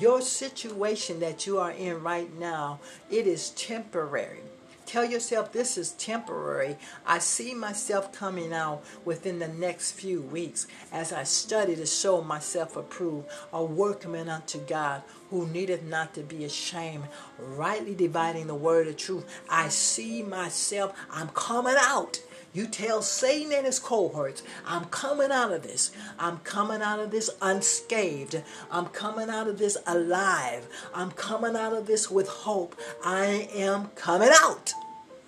your 0.00 0.20
situation 0.20 1.20
that 1.20 1.46
you 1.46 1.58
are 1.58 1.70
in 1.70 2.02
right 2.02 2.32
now, 2.38 2.80
it 3.10 3.26
is 3.26 3.50
temporary. 3.50 4.40
Tell 4.88 5.04
yourself 5.04 5.52
this 5.52 5.76
is 5.76 5.90
temporary. 5.90 6.78
I 7.06 7.18
see 7.18 7.52
myself 7.52 8.10
coming 8.10 8.54
out 8.54 8.82
within 9.04 9.38
the 9.38 9.46
next 9.46 9.92
few 9.92 10.22
weeks 10.22 10.66
as 10.90 11.12
I 11.12 11.24
study 11.24 11.76
to 11.76 11.84
show 11.84 12.22
myself 12.22 12.74
approved, 12.74 13.28
a 13.52 13.62
workman 13.62 14.30
unto 14.30 14.58
God 14.60 15.02
who 15.28 15.46
needeth 15.46 15.82
not 15.82 16.14
to 16.14 16.22
be 16.22 16.42
ashamed, 16.42 17.04
rightly 17.38 17.94
dividing 17.94 18.46
the 18.46 18.54
word 18.54 18.88
of 18.88 18.96
truth. 18.96 19.26
I 19.50 19.68
see 19.68 20.22
myself, 20.22 20.96
I'm 21.10 21.28
coming 21.28 21.76
out. 21.78 22.22
You 22.54 22.66
tell 22.66 23.02
Satan 23.02 23.52
and 23.52 23.66
his 23.66 23.78
cohorts, 23.78 24.42
I'm 24.66 24.86
coming 24.86 25.30
out 25.30 25.52
of 25.52 25.62
this. 25.62 25.90
I'm 26.18 26.38
coming 26.38 26.80
out 26.80 26.98
of 26.98 27.10
this 27.10 27.30
unscathed. 27.42 28.42
I'm 28.70 28.86
coming 28.86 29.28
out 29.28 29.48
of 29.48 29.58
this 29.58 29.76
alive. 29.86 30.66
I'm 30.94 31.10
coming 31.10 31.56
out 31.56 31.74
of 31.74 31.86
this 31.86 32.10
with 32.10 32.28
hope. 32.28 32.74
I 33.04 33.48
am 33.52 33.90
coming 33.94 34.30
out. 34.32 34.72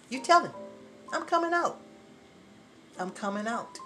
You 0.09 0.23
tell 0.23 0.45
him, 0.45 0.53
I'm 1.13 1.25
coming 1.25 1.53
out. 1.53 1.79
I'm 2.99 3.11
coming 3.11 3.47
out. 3.47 3.79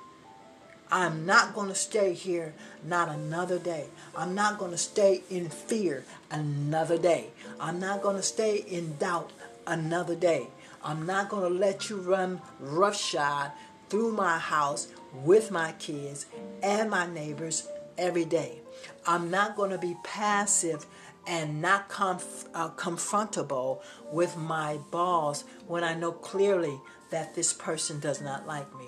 I'm 0.91 1.27
not 1.27 1.55
going 1.55 1.69
to 1.69 1.75
stay 1.75 2.15
here 2.15 2.55
not 2.85 3.09
another 3.09 3.59
day. 3.59 3.87
I'm 4.17 4.35
not 4.35 4.59
going 4.59 4.71
to 4.71 4.79
stay 4.79 5.23
in 5.29 5.49
fear 5.49 6.05
another 6.31 6.99
day. 6.99 7.31
I'm 7.59 7.81
not 7.81 8.01
going 8.01 8.17
to 8.17 8.23
stay 8.23 8.59
in 8.59 8.97
doubt 8.97 9.33
another 9.67 10.15
day. 10.15 10.49
I'm 10.85 11.07
not 11.07 11.31
going 11.31 11.51
to 11.51 11.59
let 11.59 11.89
you 11.89 11.97
run 11.97 12.43
roughshod 12.61 13.53
through 13.89 14.13
my 14.13 14.39
house 14.39 14.89
with 15.25 15.51
my 15.51 15.73
kids 15.73 16.27
and 16.63 16.91
my 16.91 17.07
neighbors 17.07 17.67
every 17.97 18.27
day. 18.27 18.61
I'm 19.07 19.31
not 19.31 19.57
going 19.57 19.71
to 19.71 19.79
be 19.79 19.97
passive 20.05 20.85
and 21.27 21.63
not 21.63 21.89
conf- 21.89 22.45
uh, 22.55 22.69
confrontable 22.71 23.81
with 24.13 24.37
my 24.37 24.79
boss 24.91 25.45
when 25.67 25.83
I 25.83 25.95
know 25.95 26.13
clearly 26.13 26.79
that 27.11 27.35
this 27.35 27.53
person 27.55 27.99
does 27.99 28.21
not 28.21 28.47
like 28.47 28.73
me. 28.77 28.87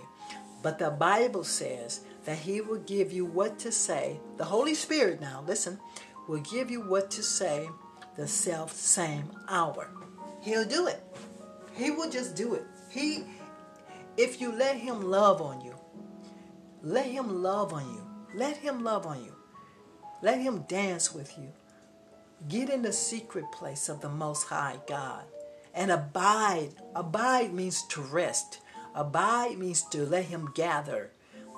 But 0.62 0.78
the 0.78 0.90
Bible 0.90 1.44
says 1.44 2.00
that 2.24 2.38
He 2.38 2.60
will 2.60 2.80
give 2.80 3.12
you 3.12 3.24
what 3.24 3.58
to 3.60 3.72
say. 3.72 4.20
The 4.36 4.44
Holy 4.44 4.74
Spirit, 4.74 5.20
now 5.20 5.44
listen, 5.46 5.78
will 6.28 6.40
give 6.40 6.70
you 6.70 6.82
what 6.82 7.10
to 7.12 7.22
say 7.22 7.70
the 8.16 8.26
self 8.26 8.74
same 8.74 9.30
hour. 9.48 9.88
He'll 10.42 10.64
do 10.64 10.88
it. 10.88 11.02
He 11.76 11.90
will 11.90 12.10
just 12.10 12.34
do 12.34 12.54
it. 12.54 12.64
He, 12.90 13.24
if 14.16 14.40
you 14.40 14.52
let 14.52 14.76
Him 14.76 15.02
love 15.02 15.42
on 15.42 15.60
you, 15.60 15.74
let 16.82 17.06
Him 17.06 17.42
love 17.42 17.72
on 17.72 17.84
you. 17.94 18.06
Let 18.34 18.56
Him 18.56 18.82
love 18.82 19.06
on 19.06 19.22
you. 19.22 19.34
Let 20.22 20.40
Him 20.40 20.64
dance 20.68 21.14
with 21.14 21.36
you. 21.38 21.52
Get 22.48 22.70
in 22.70 22.82
the 22.82 22.92
secret 22.92 23.50
place 23.52 23.88
of 23.88 24.00
the 24.00 24.08
Most 24.08 24.44
High 24.44 24.78
God 24.86 25.24
and 25.74 25.90
abide. 25.90 26.70
Abide 26.94 27.52
means 27.52 27.82
to 27.88 28.00
rest. 28.00 28.60
Abide 28.94 29.58
means 29.58 29.82
to 29.90 30.06
let 30.06 30.24
Him 30.24 30.50
gather. 30.54 31.10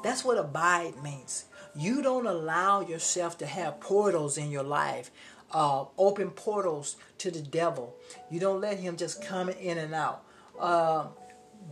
That's 0.02 0.24
what 0.24 0.38
abide 0.38 1.02
means. 1.02 1.44
You 1.74 2.02
don't 2.02 2.26
allow 2.26 2.80
yourself 2.80 3.38
to 3.38 3.46
have 3.46 3.80
portals 3.80 4.38
in 4.38 4.50
your 4.50 4.62
life 4.64 5.10
uh, 5.52 5.84
open 5.96 6.30
portals 6.30 6.96
to 7.18 7.30
the 7.30 7.40
devil. 7.40 7.94
You 8.30 8.40
don't 8.40 8.60
let 8.60 8.78
him 8.78 8.96
just 8.96 9.24
come 9.24 9.48
in 9.48 9.78
and 9.78 9.94
out. 9.94 10.24
Uh, 10.58 11.06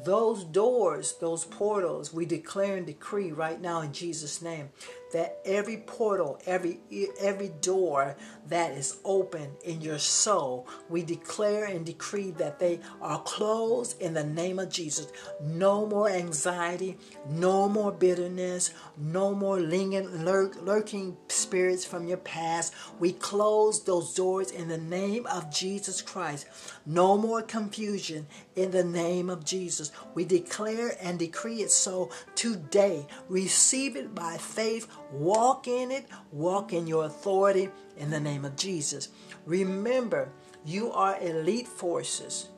those 0.05 0.45
doors, 0.45 1.15
those 1.21 1.45
portals, 1.45 2.13
we 2.13 2.27
declare 2.27 2.77
and 2.77 2.87
decree 2.87 3.33
right 3.33 3.61
now 3.61 3.81
in 3.81 3.93
Jesus' 3.93 4.43
name 4.43 4.71
that 5.17 5.39
every 5.47 5.79
portal, 5.79 6.39
every 6.45 6.79
every 7.19 7.49
door 7.63 8.17
that 8.49 8.73
is 8.73 8.99
open 9.03 9.49
in 9.65 9.81
your 9.81 9.99
soul, 9.99 10.69
we 10.91 11.03
declare 11.03 11.65
and 11.65 11.87
decree 11.87 12.33
that 12.33 12.59
they 12.59 12.81
are 13.01 13.23
closed 13.23 13.99
in 13.99 14.13
the 14.13 14.23
name 14.23 14.59
of 14.59 14.69
Jesus. 14.69 15.09
No 15.41 15.87
more 15.87 16.11
anxiety, 16.11 16.99
no 17.31 17.67
more 17.67 17.93
bitterness, 17.93 18.75
no 18.99 19.35
more 19.35 19.59
lingering, 19.59 20.23
lurk, 20.23 20.61
lurking 20.61 21.17
spirits 21.29 21.87
from 21.87 22.07
your 22.07 22.19
past. 22.19 22.75
We 22.99 23.15
close 23.15 23.85
those 23.85 24.13
doors 24.13 24.51
in 24.51 24.69
the 24.69 24.77
name 24.77 25.27
of 25.29 25.51
Jesus 25.51 26.03
Christ. 26.03 26.47
No 26.85 27.17
more 27.17 27.41
confusion 27.41 28.27
in 28.55 28.71
the 28.71 28.85
name 28.85 29.31
of 29.31 29.47
Jesus. 29.47 29.93
We 30.15 30.27
declare 30.27 30.95
and 31.01 31.19
decree 31.19 31.63
it 31.63 31.71
so 31.71 32.11
today. 32.35 33.07
Receive 33.31 33.97
it 33.97 34.15
by 34.15 34.37
faith 34.37 34.87
Walk 35.13 35.69
in 35.69 35.91
it, 35.91 36.07
walk 36.33 36.73
in 36.73 36.87
your 36.87 37.05
authority 37.05 37.71
in 37.97 38.11
the 38.11 38.21
name 38.21 38.45
of 38.45 38.57
Jesus. 38.57 39.09
Remember, 39.45 40.31
you 40.65 40.91
are 40.93 41.19
elite 41.21 41.69
forces. 41.69 42.49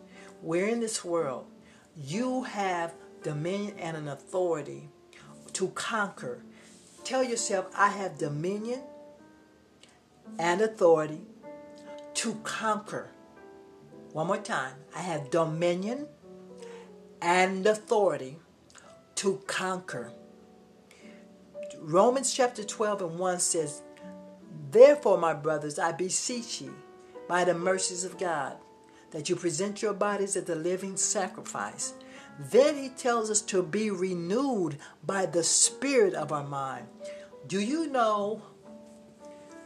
We're 0.42 0.68
in 0.68 0.80
this 0.80 1.04
world. 1.04 1.46
You 1.96 2.44
have 2.44 2.94
dominion 3.22 3.74
and 3.78 3.96
an 3.96 4.08
authority 4.08 4.88
to 5.54 5.68
conquer. 5.68 6.42
Tell 7.04 7.22
yourself, 7.22 7.66
I 7.76 7.88
have 7.88 8.18
dominion 8.18 8.82
and 10.38 10.60
authority 10.60 11.22
to 12.14 12.34
conquer. 12.44 13.10
One 14.12 14.26
more 14.26 14.38
time. 14.38 14.74
I 14.96 15.00
have 15.00 15.30
dominion 15.30 16.06
and 17.20 17.66
authority 17.66 18.38
to 19.16 19.42
conquer. 19.46 20.12
Romans 21.80 22.34
chapter 22.34 22.64
12 22.64 23.02
and 23.02 23.18
1 23.18 23.38
says, 23.38 23.82
Therefore, 24.70 25.16
my 25.16 25.32
brothers, 25.32 25.78
I 25.78 25.92
beseech 25.92 26.60
you, 26.60 26.74
by 27.28 27.44
the 27.44 27.54
mercies 27.54 28.04
of 28.04 28.18
God, 28.18 28.56
that 29.12 29.28
you 29.28 29.36
present 29.36 29.80
your 29.80 29.94
bodies 29.94 30.36
as 30.36 30.48
a 30.48 30.54
living 30.54 30.96
sacrifice. 30.96 31.94
Then 32.50 32.76
he 32.76 32.88
tells 32.90 33.30
us 33.30 33.40
to 33.42 33.62
be 33.62 33.90
renewed 33.90 34.78
by 35.06 35.26
the 35.26 35.42
spirit 35.42 36.14
of 36.14 36.32
our 36.32 36.44
mind. 36.44 36.86
Do 37.46 37.60
you 37.60 37.88
know 37.88 38.42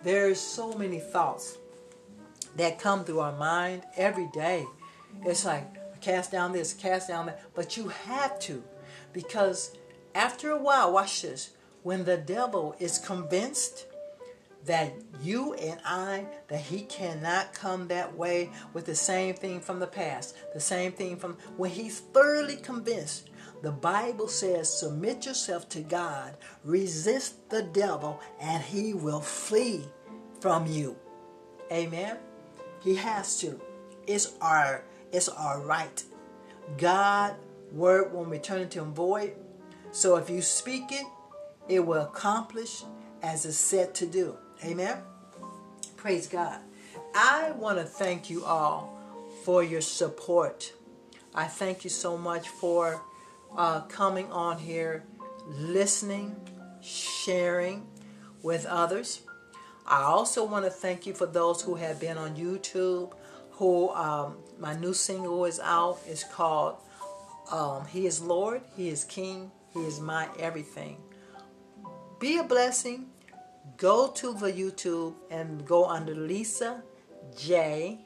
there's 0.03 0.40
so 0.40 0.75
many 0.75 1.01
thoughts 1.01 1.59
that 2.57 2.79
come 2.79 3.05
through 3.05 3.20
our 3.20 3.37
mind 3.37 3.83
every 3.96 4.29
day? 4.33 4.66
It's 5.25 5.44
like 5.44 6.01
cast 6.01 6.31
down 6.31 6.53
this, 6.53 6.72
cast 6.75 7.09
down 7.09 7.27
that, 7.27 7.42
but 7.55 7.77
you 7.77 7.88
have 7.88 8.38
to 8.40 8.62
because 9.12 9.77
after 10.14 10.51
a 10.51 10.59
while, 10.59 10.92
watch 10.92 11.22
this 11.22 11.51
when 11.83 12.05
the 12.05 12.16
devil 12.16 12.75
is 12.79 12.99
convinced 12.99 13.87
that 14.64 14.92
you 15.21 15.55
and 15.55 15.81
I, 15.85 16.27
that 16.49 16.61
he 16.61 16.83
cannot 16.83 17.53
come 17.53 17.88
that 17.88 18.16
way 18.16 18.51
with 18.73 18.87
the 18.87 18.95
same 18.95 19.35
thing 19.35 19.61
from 19.61 19.81
the 19.81 19.87
past, 19.87 20.37
the 20.55 20.61
same 20.61 20.92
thing 20.92 21.16
from 21.16 21.37
when 21.57 21.71
he's 21.71 22.01
thoroughly 22.01 22.57
convinced. 22.57 23.31
The 23.62 23.73
Bible 23.73 24.29
says, 24.29 24.73
submit 24.73 25.27
yourself 25.27 25.68
to 25.71 25.81
God, 25.81 26.37
resist 26.64 27.49
the 27.51 27.62
devil, 27.62 28.21
and 28.40 28.62
he 28.62 28.95
will 28.95 29.21
flee 29.21 29.85
from 30.40 30.66
you. 30.66 30.97
Amen. 31.71 32.18
He 32.81 32.97
has 32.97 33.38
to. 33.40 33.61
It's 34.07 34.35
our 34.40 34.85
it's 35.12 35.29
our 35.29 35.61
right. 35.61 36.03
God 36.79 37.37
word 37.71 38.12
won't 38.12 38.29
return 38.29 38.68
to 38.71 38.81
him 38.81 38.95
void. 38.95 39.35
So 39.92 40.16
if 40.16 40.29
you 40.29 40.42
speak 40.42 40.90
it, 40.90 41.07
it 41.68 41.81
will 41.81 42.03
accomplish 42.03 42.85
as 43.22 43.44
it's 43.44 43.57
set 43.57 43.94
to 43.94 44.07
do. 44.07 44.37
Amen. 44.64 44.98
Praise 45.96 46.27
God. 46.27 46.61
I 47.14 47.53
want 47.53 47.79
to 47.79 47.85
thank 47.85 48.31
you 48.31 48.44
all 48.44 48.98
for 49.44 49.62
your 49.62 49.81
support. 49.81 50.72
I 51.35 51.44
thank 51.44 51.85
you 51.85 51.90
so 51.90 52.18
much 52.18 52.48
for 52.48 53.01
uh, 53.57 53.83
coming 53.83 54.31
on 54.31 54.59
here, 54.59 55.05
listening, 55.46 56.37
sharing 56.81 57.87
with 58.42 58.66
others. 58.66 59.20
I 59.87 60.03
also 60.03 60.44
want 60.44 60.64
to 60.64 60.70
thank 60.70 61.07
you 61.07 61.14
for 61.14 61.27
those 61.27 61.62
who 61.62 61.75
have 61.77 62.01
been 62.01 62.18
on 62.18 62.37
YouTube. 62.37 63.12
Who 63.53 63.90
um, 63.90 64.37
my 64.59 64.75
new 64.75 64.94
single 64.94 65.44
is 65.44 65.61
out. 65.61 65.98
It's 66.07 66.25
called 66.25 66.77
um, 67.51 67.87
"He 67.87 68.07
Is 68.07 68.20
Lord, 68.20 68.62
He 68.77 68.88
Is 68.88 69.05
King, 69.05 69.51
He 69.72 69.81
Is 69.81 70.01
My 70.01 70.29
Everything." 70.38 70.96
Be 72.22 72.38
a 72.38 72.44
blessing. 72.44 73.06
Go 73.79 74.06
to 74.12 74.33
the 74.33 74.52
YouTube 74.52 75.14
and 75.29 75.66
go 75.66 75.87
under 75.87 76.14
Lisa 76.14 76.81
J. 77.37 77.98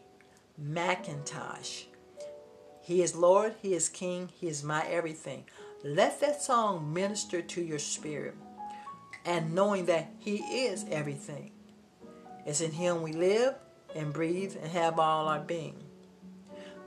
McIntosh. 0.58 1.84
He 2.80 3.02
is 3.02 3.14
Lord, 3.14 3.56
He 3.60 3.74
is 3.74 3.90
King, 3.90 4.30
He 4.40 4.48
is 4.48 4.64
my 4.64 4.86
everything. 4.86 5.44
Let 5.84 6.18
that 6.20 6.40
song 6.40 6.94
minister 6.94 7.42
to 7.42 7.60
your 7.60 7.78
spirit 7.78 8.34
and 9.26 9.54
knowing 9.54 9.84
that 9.84 10.08
He 10.18 10.36
is 10.36 10.86
everything. 10.90 11.50
It's 12.46 12.62
in 12.62 12.72
Him 12.72 13.02
we 13.02 13.12
live 13.12 13.56
and 13.94 14.14
breathe 14.14 14.56
and 14.62 14.72
have 14.72 14.98
all 14.98 15.28
our 15.28 15.40
being. 15.40 15.76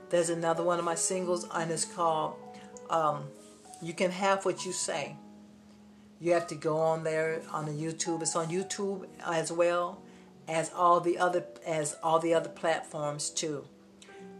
There's 0.08 0.30
another 0.30 0.64
one 0.64 0.80
of 0.80 0.84
my 0.84 0.96
singles, 0.96 1.46
and 1.54 1.70
it's 1.70 1.84
called 1.84 2.34
um, 2.90 3.22
You 3.80 3.94
Can 3.94 4.10
Have 4.10 4.44
What 4.44 4.66
You 4.66 4.72
Say. 4.72 5.14
You 6.20 6.34
have 6.34 6.46
to 6.48 6.54
go 6.54 6.76
on 6.76 7.02
there 7.02 7.40
on 7.50 7.64
the 7.64 7.72
YouTube. 7.72 8.20
It's 8.20 8.36
on 8.36 8.48
YouTube 8.48 9.06
as 9.24 9.50
well 9.50 10.02
as 10.46 10.70
all 10.74 11.00
the 11.00 11.18
other 11.18 11.44
as 11.66 11.96
all 12.02 12.18
the 12.18 12.34
other 12.34 12.50
platforms 12.50 13.30
too. 13.30 13.64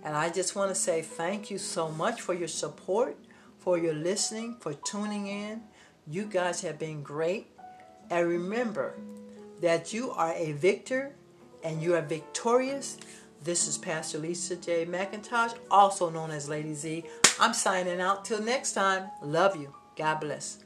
And 0.04 0.14
I 0.14 0.28
just 0.28 0.54
want 0.54 0.70
to 0.70 0.74
say 0.74 1.00
thank 1.00 1.50
you 1.50 1.56
so 1.58 1.90
much 1.90 2.20
for 2.20 2.34
your 2.34 2.48
support, 2.48 3.16
for 3.58 3.78
your 3.78 3.94
listening, 3.94 4.56
for 4.60 4.74
tuning 4.74 5.26
in. 5.26 5.62
You 6.06 6.24
guys 6.24 6.60
have 6.62 6.78
been 6.78 7.02
great. 7.02 7.48
And 8.10 8.28
remember 8.28 8.94
that 9.60 9.92
you 9.92 10.10
are 10.10 10.32
a 10.34 10.52
victor 10.52 11.14
and 11.62 11.82
you 11.82 11.94
are 11.94 12.02
victorious. 12.02 12.98
This 13.42 13.68
is 13.68 13.78
Pastor 13.78 14.18
Lisa 14.18 14.56
J. 14.56 14.84
McIntosh, 14.84 15.54
also 15.70 16.10
known 16.10 16.30
as 16.30 16.48
Lady 16.48 16.74
Z. 16.74 17.04
I'm 17.38 17.54
signing 17.54 18.00
out 18.00 18.24
till 18.24 18.42
next 18.42 18.72
time. 18.72 19.10
Love 19.22 19.56
you. 19.56 19.74
God 19.96 20.20
bless. 20.20 20.64